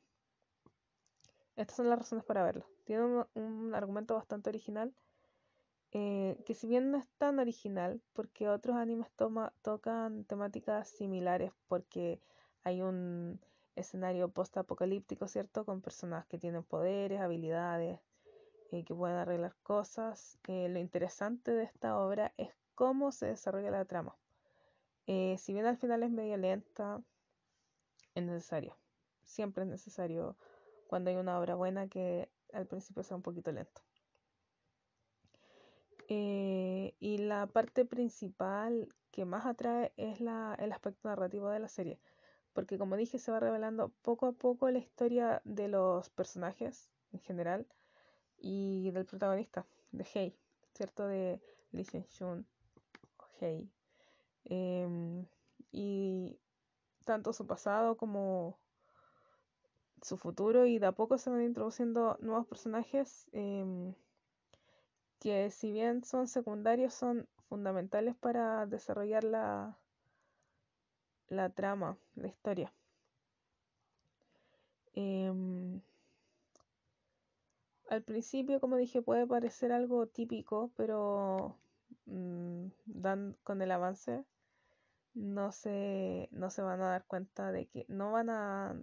Estas 1.55 1.77
son 1.77 1.89
las 1.89 1.99
razones 1.99 2.23
para 2.23 2.43
verlo. 2.43 2.65
Tiene 2.85 3.25
un 3.35 3.75
argumento 3.75 4.15
bastante 4.15 4.49
original 4.49 4.93
eh, 5.95 6.41
que 6.45 6.55
si 6.55 6.67
bien 6.67 6.89
no 6.89 6.97
es 6.97 7.07
tan 7.19 7.37
original, 7.37 8.01
porque 8.13 8.49
otros 8.49 8.75
animes 8.77 9.07
tocan 9.61 10.25
temáticas 10.25 10.89
similares, 10.89 11.51
porque 11.67 12.19
hay 12.63 12.81
un 12.81 13.39
escenario 13.75 14.29
post-apocalíptico, 14.31 15.27
¿cierto? 15.27 15.65
Con 15.65 15.81
personas 15.81 16.25
que 16.25 16.39
tienen 16.39 16.63
poderes, 16.63 17.21
habilidades, 17.21 17.99
eh, 18.71 18.83
que 18.83 18.95
pueden 18.95 19.17
arreglar 19.17 19.55
cosas. 19.61 20.39
Eh, 20.47 20.67
lo 20.69 20.79
interesante 20.79 21.51
de 21.51 21.63
esta 21.63 21.99
obra 21.99 22.33
es 22.37 22.49
cómo 22.73 23.11
se 23.11 23.27
desarrolla 23.27 23.69
la 23.69 23.85
trama. 23.85 24.17
si 25.05 25.53
bien 25.53 25.65
al 25.65 25.77
final 25.77 26.01
es 26.03 26.11
medio 26.11 26.37
lenta, 26.37 27.01
es 28.15 28.23
necesario. 28.23 28.77
Siempre 29.23 29.63
es 29.63 29.69
necesario 29.69 30.37
cuando 30.87 31.11
hay 31.11 31.17
una 31.17 31.39
obra 31.39 31.55
buena 31.55 31.87
que 31.87 32.29
al 32.53 32.65
principio 32.67 33.03
sea 33.03 33.17
un 33.17 33.23
poquito 33.23 33.51
lento. 33.51 33.81
Eh, 36.09 36.95
y 36.99 37.17
la 37.17 37.47
parte 37.47 37.85
principal 37.85 38.89
que 39.11 39.25
más 39.25 39.45
atrae 39.45 39.93
es 39.97 40.19
la, 40.19 40.55
el 40.59 40.71
aspecto 40.71 41.07
narrativo 41.07 41.49
de 41.49 41.59
la 41.59 41.67
serie, 41.67 41.99
porque 42.53 42.77
como 42.77 42.97
dije 42.97 43.19
se 43.19 43.31
va 43.31 43.39
revelando 43.39 43.89
poco 44.01 44.25
a 44.27 44.31
poco 44.33 44.69
la 44.69 44.79
historia 44.79 45.41
de 45.45 45.67
los 45.67 46.09
personajes 46.09 46.91
en 47.11 47.19
general 47.19 47.67
y 48.37 48.91
del 48.91 49.05
protagonista, 49.05 49.65
de 49.91 50.05
Hei, 50.13 50.37
¿cierto? 50.73 51.07
De 51.07 51.41
Lee 51.71 51.85
Shun, 52.09 52.45
Hei. 53.39 53.69
Em, 54.45 55.25
y 55.71 56.37
tanto 57.05 57.33
su 57.33 57.47
pasado 57.47 57.95
como 57.97 58.59
su 60.01 60.17
futuro 60.17 60.65
y 60.65 60.79
de 60.79 60.87
a 60.87 60.91
poco 60.91 61.17
se 61.17 61.29
van 61.29 61.43
introduciendo 61.43 62.17
nuevos 62.21 62.45
personajes. 62.47 63.27
Em, 63.31 63.93
que 65.23 65.49
si 65.51 65.71
bien 65.71 66.03
son 66.03 66.27
secundarios, 66.27 66.93
son 66.93 67.29
fundamentales 67.47 68.13
para 68.13 68.65
desarrollar 68.65 69.23
la, 69.23 69.77
la 71.29 71.49
trama, 71.49 71.97
la 72.15 72.27
historia. 72.27 72.73
Em, 74.95 75.79
al 77.89 78.03
principio, 78.03 78.59
como 78.59 78.75
dije, 78.75 79.01
puede 79.01 79.25
parecer 79.25 79.71
algo 79.71 80.07
típico, 80.07 80.71
pero 80.75 81.55
mm, 82.05 82.67
con 83.43 83.61
el 83.61 83.71
avance 83.71 84.25
no 85.13 85.53
se, 85.53 86.27
no 86.31 86.49
se 86.49 86.61
van 86.63 86.81
a 86.81 86.89
dar 86.89 87.05
cuenta 87.05 87.53
de 87.53 87.67
que 87.67 87.85
no 87.87 88.11
van 88.11 88.29
a 88.29 88.75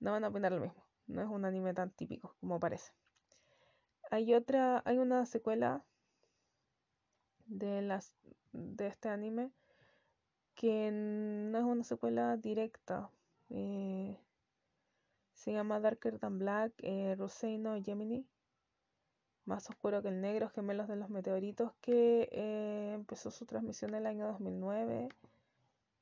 no 0.00 0.12
van 0.12 0.24
a 0.24 0.28
opinar 0.28 0.52
lo 0.52 0.60
mismo. 0.60 0.84
No 1.06 1.22
es 1.22 1.28
un 1.28 1.46
anime 1.46 1.72
tan 1.72 1.90
típico 1.90 2.34
como 2.40 2.60
parece. 2.60 2.92
Hay 4.10 4.34
otra, 4.34 4.82
hay 4.84 4.98
una 4.98 5.26
secuela 5.26 5.84
de 7.46 7.82
las 7.82 8.12
de 8.52 8.86
este 8.86 9.08
anime 9.08 9.50
que 10.54 10.90
no 10.92 11.58
es 11.58 11.64
una 11.64 11.84
secuela 11.84 12.36
directa. 12.36 13.10
Eh, 13.50 14.18
se 15.34 15.52
llama 15.52 15.80
Darker 15.80 16.18
Than 16.18 16.38
Black, 16.38 16.72
eh, 16.82 17.14
Roseino 17.16 17.80
Gemini. 17.82 18.26
Más 19.46 19.70
oscuro 19.70 20.02
que 20.02 20.08
el 20.08 20.20
negro, 20.20 20.50
Gemelos 20.50 20.88
de 20.88 20.96
los 20.96 21.08
Meteoritos, 21.08 21.72
que 21.80 22.28
eh, 22.32 22.92
empezó 22.94 23.30
su 23.30 23.46
transmisión 23.46 23.90
en 23.90 23.98
el 23.98 24.06
año 24.06 24.26
2009, 24.26 25.08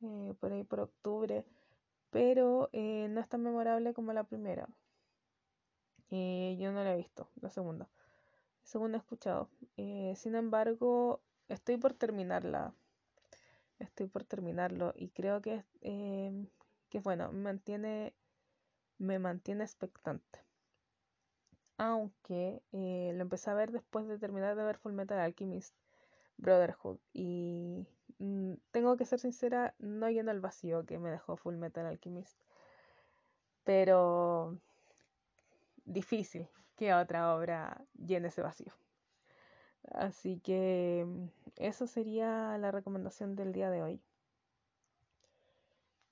eh, 0.02 0.34
por 0.40 0.52
ahí 0.52 0.64
por 0.64 0.80
octubre, 0.80 1.44
pero 2.10 2.70
eh, 2.72 3.06
no 3.10 3.20
es 3.20 3.28
tan 3.28 3.42
memorable 3.42 3.92
como 3.92 4.14
la 4.14 4.24
primera. 4.24 4.66
yo 6.10 6.72
no 6.72 6.84
la 6.84 6.94
he 6.94 6.96
visto, 6.96 7.28
la 7.42 7.50
segunda. 7.50 7.86
Segunda 8.64 8.98
he 8.98 9.00
escuchado. 9.00 9.48
sin 9.76 10.34
embargo, 10.34 11.22
estoy 11.48 11.76
por 11.76 11.94
terminarla. 11.94 12.74
Estoy 13.78 14.06
por 14.06 14.24
terminarlo 14.24 14.92
y 14.96 15.10
creo 15.10 15.40
que, 15.42 15.64
que 15.80 16.98
bueno, 17.00 17.32
me 17.32 17.40
mantiene, 17.40 18.14
me 18.98 19.18
mantiene 19.18 19.64
expectante 19.64 20.44
aunque 21.76 22.62
eh, 22.72 23.12
lo 23.14 23.22
empecé 23.22 23.50
a 23.50 23.54
ver 23.54 23.72
después 23.72 24.06
de 24.06 24.18
terminar 24.18 24.56
de 24.56 24.64
ver 24.64 24.78
Full 24.78 24.92
Metal 24.92 25.18
Alchemist 25.18 25.74
Brotherhood 26.36 26.98
y 27.12 27.86
mm, 28.18 28.54
tengo 28.70 28.96
que 28.96 29.06
ser 29.06 29.20
sincera, 29.20 29.74
no 29.78 30.08
lleno 30.10 30.30
el 30.30 30.40
vacío 30.40 30.84
que 30.84 30.98
me 30.98 31.10
dejó 31.10 31.36
Full 31.36 31.56
Metal 31.56 31.86
Alchemist, 31.86 32.38
pero 33.64 34.58
difícil 35.84 36.48
que 36.76 36.94
otra 36.94 37.34
obra 37.34 37.84
llene 37.94 38.28
ese 38.28 38.42
vacío. 38.42 38.72
Así 39.92 40.40
que 40.40 41.04
mm, 41.06 41.26
eso 41.56 41.86
sería 41.86 42.56
la 42.58 42.70
recomendación 42.70 43.36
del 43.36 43.52
día 43.52 43.70
de 43.70 43.82
hoy. 43.82 44.02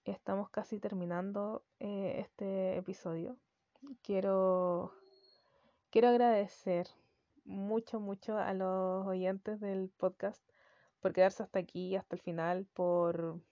Estamos 0.05 0.51
casi 0.51 0.79
terminando 0.79 1.65
eh, 1.81 2.17
este 2.19 2.77
episodio. 2.77 3.37
Quiero 4.03 4.93
Quiero 5.93 6.09
agradecer 6.09 6.89
mucho, 7.45 8.01
mucho 8.01 8.39
a 8.39 8.55
los 8.55 9.07
oyentes 9.07 9.61
del 9.61 9.91
podcast 9.91 10.43
por 11.01 11.13
quedarse 11.13 11.43
hasta 11.43 11.59
aquí, 11.59 11.97
hasta 11.97 12.17
el 12.17 12.23
final, 12.23 12.67
por, 12.73 13.43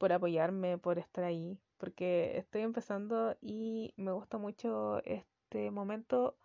por 0.00 0.14
apoyarme, 0.14 0.78
por 0.78 0.98
estar 0.98 1.24
ahí, 1.24 1.58
porque 1.76 2.38
estoy 2.38 2.62
empezando 2.62 3.36
y 3.42 3.92
me 3.98 4.12
gusta 4.12 4.38
mucho 4.38 5.02
este 5.04 5.70
momento 5.70 6.38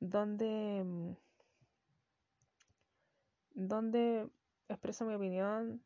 donde, 0.00 1.14
donde 3.52 4.30
expreso 4.70 5.04
mi 5.04 5.12
opinión 5.12 5.82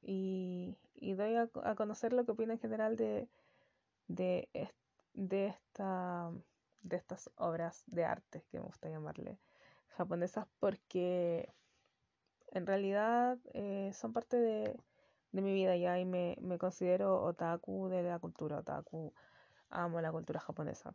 y, 0.00 0.76
doy 1.16 1.34
a, 1.34 1.74
conocer 1.74 2.12
lo 2.12 2.24
que 2.24 2.30
opino 2.30 2.52
en 2.52 2.60
general 2.60 2.94
de, 2.94 3.28
de, 4.06 4.48
de 5.14 5.48
esta 5.48 6.30
de 6.82 6.96
estas 6.96 7.32
obras 7.34 7.82
de 7.88 8.04
arte, 8.04 8.44
que 8.52 8.60
me 8.60 8.66
gusta 8.66 8.88
llamarle 8.88 9.40
japonesas, 9.96 10.46
porque 10.60 11.52
en 12.52 12.64
realidad 12.64 13.38
eh, 13.54 13.90
son 13.92 14.12
parte 14.12 14.36
de, 14.36 14.76
mi 15.32 15.52
vida 15.52 15.76
ya 15.76 15.98
y 15.98 16.04
me, 16.04 16.36
considero 16.58 17.22
otaku 17.22 17.88
de 17.88 18.02
la 18.02 18.18
cultura 18.18 18.58
otaku, 18.58 19.12
amo 19.70 20.00
la 20.00 20.12
cultura 20.12 20.40
japonesa. 20.40 20.94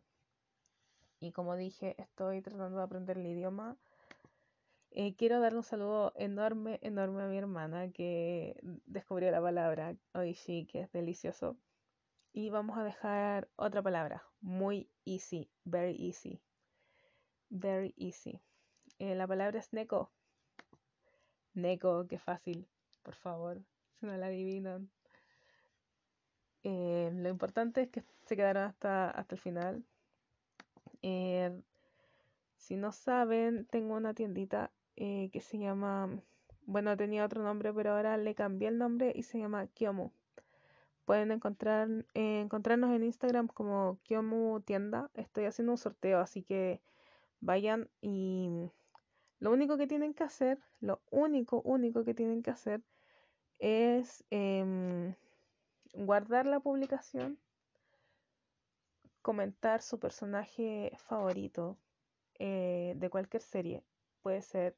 Y 1.19 1.31
como 1.31 1.55
dije, 1.55 1.95
estoy 1.97 2.41
tratando 2.41 2.77
de 2.77 2.83
aprender 2.83 3.17
el 3.17 3.27
idioma. 3.27 3.77
Eh, 4.91 5.15
quiero 5.15 5.39
darle 5.39 5.59
un 5.59 5.63
saludo 5.63 6.13
enorme, 6.15 6.79
enorme 6.81 7.23
a 7.23 7.27
mi 7.27 7.37
hermana 7.37 7.91
que 7.91 8.59
descubrió 8.85 9.31
la 9.31 9.41
palabra 9.41 9.95
oishi, 10.13 10.65
que 10.65 10.81
es 10.81 10.91
delicioso. 10.91 11.57
Y 12.33 12.49
vamos 12.49 12.77
a 12.77 12.83
dejar 12.83 13.47
otra 13.55 13.81
palabra, 13.81 14.23
muy 14.41 14.89
easy, 15.05 15.49
very 15.63 15.95
easy. 15.95 16.41
Very 17.49 17.93
easy. 17.95 18.41
Eh, 18.97 19.15
la 19.15 19.27
palabra 19.27 19.59
es 19.59 19.71
neko. 19.71 20.11
Neko, 21.53 22.07
qué 22.07 22.17
fácil, 22.17 22.67
por 23.03 23.15
favor, 23.15 23.61
no 24.05 24.15
la 24.17 24.27
adivinan. 24.27 24.89
Eh, 26.63 27.11
lo 27.13 27.29
importante 27.29 27.81
es 27.83 27.89
que 27.89 28.03
se 28.25 28.35
quedaron 28.35 28.63
hasta, 28.63 29.09
hasta 29.09 29.35
el 29.35 29.41
final. 29.41 29.83
Eh, 31.01 31.61
si 32.55 32.77
no 32.77 32.91
saben, 32.91 33.65
tengo 33.65 33.95
una 33.95 34.13
tiendita 34.13 34.71
que 34.95 35.41
se 35.41 35.57
llama, 35.57 36.21
bueno, 36.65 36.95
tenía 36.95 37.25
otro 37.25 37.43
nombre, 37.43 37.73
pero 37.73 37.91
ahora 37.93 38.15
le 38.17 38.35
cambié 38.35 38.69
el 38.69 38.77
nombre 38.77 39.11
y 39.15 39.23
se 39.23 39.39
llama 39.39 39.67
Kyomu. 39.67 40.11
Pueden 41.05 41.31
encontrar, 41.31 41.89
eh, 42.13 42.39
encontrarnos 42.39 42.95
en 42.95 43.03
Instagram 43.03 43.47
como 43.47 43.99
Kyomu 44.03 44.61
Tienda. 44.61 45.09
Estoy 45.15 45.45
haciendo 45.45 45.73
un 45.73 45.77
sorteo, 45.77 46.19
así 46.19 46.43
que 46.43 46.81
vayan 47.41 47.89
y 48.01 48.71
lo 49.39 49.51
único 49.51 49.77
que 49.77 49.87
tienen 49.87 50.13
que 50.13 50.23
hacer, 50.23 50.57
lo 50.79 51.01
único, 51.11 51.61
único 51.61 52.05
que 52.05 52.13
tienen 52.13 52.41
que 52.41 52.51
hacer 52.51 52.81
es 53.59 54.23
em, 54.29 55.15
guardar 55.93 56.45
la 56.45 56.59
publicación, 56.59 57.37
comentar 59.21 59.81
su 59.81 59.99
personaje 59.99 60.91
favorito 60.97 61.77
eh, 62.39 62.93
de 62.97 63.09
cualquier 63.09 63.41
serie. 63.41 63.83
Puede 64.21 64.41
ser 64.41 64.75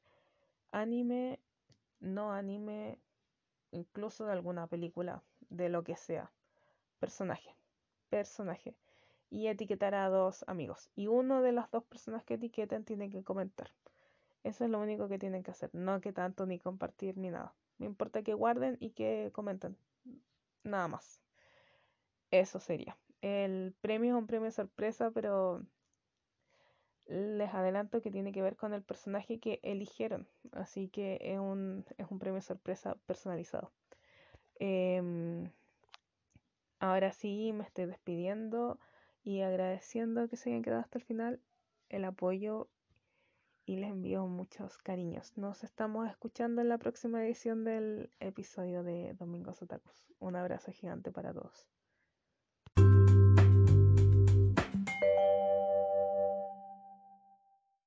anime, 0.72 1.40
no 2.00 2.32
anime, 2.32 2.98
incluso 3.70 4.26
de 4.26 4.32
alguna 4.32 4.66
película 4.66 5.22
de 5.50 5.68
lo 5.68 5.82
que 5.82 5.96
sea. 5.96 6.30
Personaje. 6.98 7.54
Personaje. 8.08 8.74
Y 9.30 9.48
etiquetar 9.48 9.94
a 9.94 10.08
dos 10.08 10.44
amigos. 10.46 10.90
Y 10.94 11.08
uno 11.08 11.42
de 11.42 11.52
las 11.52 11.70
dos 11.70 11.84
personas 11.84 12.24
que 12.24 12.34
etiqueten 12.34 12.84
tiene 12.84 13.10
que 13.10 13.24
comentar. 13.24 13.72
Eso 14.44 14.64
es 14.64 14.70
lo 14.70 14.80
único 14.80 15.08
que 15.08 15.18
tienen 15.18 15.42
que 15.42 15.50
hacer. 15.50 15.70
No 15.74 16.00
que 16.00 16.12
tanto 16.12 16.46
ni 16.46 16.58
compartir 16.58 17.18
ni 17.18 17.30
nada. 17.30 17.52
Me 17.78 17.86
importa 17.86 18.22
que 18.22 18.34
guarden 18.34 18.76
y 18.80 18.90
que 18.90 19.30
comenten. 19.32 19.76
Nada 20.62 20.88
más. 20.88 21.20
Eso 22.30 22.58
sería. 22.60 22.96
El 23.20 23.74
premio 23.80 24.14
es 24.14 24.18
un 24.20 24.26
premio 24.26 24.50
sorpresa, 24.50 25.10
pero 25.10 25.64
les 27.06 27.54
adelanto 27.54 28.02
que 28.02 28.10
tiene 28.10 28.32
que 28.32 28.42
ver 28.42 28.56
con 28.56 28.74
el 28.74 28.82
personaje 28.82 29.38
que 29.38 29.60
eligieron. 29.62 30.28
Así 30.52 30.88
que 30.88 31.18
es 31.20 31.38
un, 31.38 31.84
es 31.98 32.06
un 32.10 32.18
premio 32.18 32.40
sorpresa 32.40 32.96
personalizado. 33.06 33.72
Em, 34.58 35.50
ahora 36.78 37.12
sí 37.12 37.52
me 37.52 37.64
estoy 37.64 37.86
despidiendo 37.86 38.78
y 39.22 39.42
agradeciendo 39.42 40.28
que 40.28 40.36
se 40.36 40.50
hayan 40.50 40.62
quedado 40.62 40.80
hasta 40.80 40.98
el 40.98 41.04
final 41.04 41.40
el 41.88 42.04
apoyo 42.04 42.68
y 43.66 43.76
les 43.76 43.90
envío 43.90 44.26
muchos 44.28 44.78
cariños. 44.78 45.36
Nos 45.36 45.64
estamos 45.64 46.08
escuchando 46.08 46.62
en 46.62 46.68
la 46.68 46.78
próxima 46.78 47.24
edición 47.24 47.64
del 47.64 48.10
episodio 48.20 48.84
de 48.84 49.14
Domingos 49.14 49.60
Otakus. 49.60 50.06
Un 50.20 50.36
abrazo 50.36 50.70
gigante 50.70 51.10
para 51.10 51.34
todos. 51.34 51.75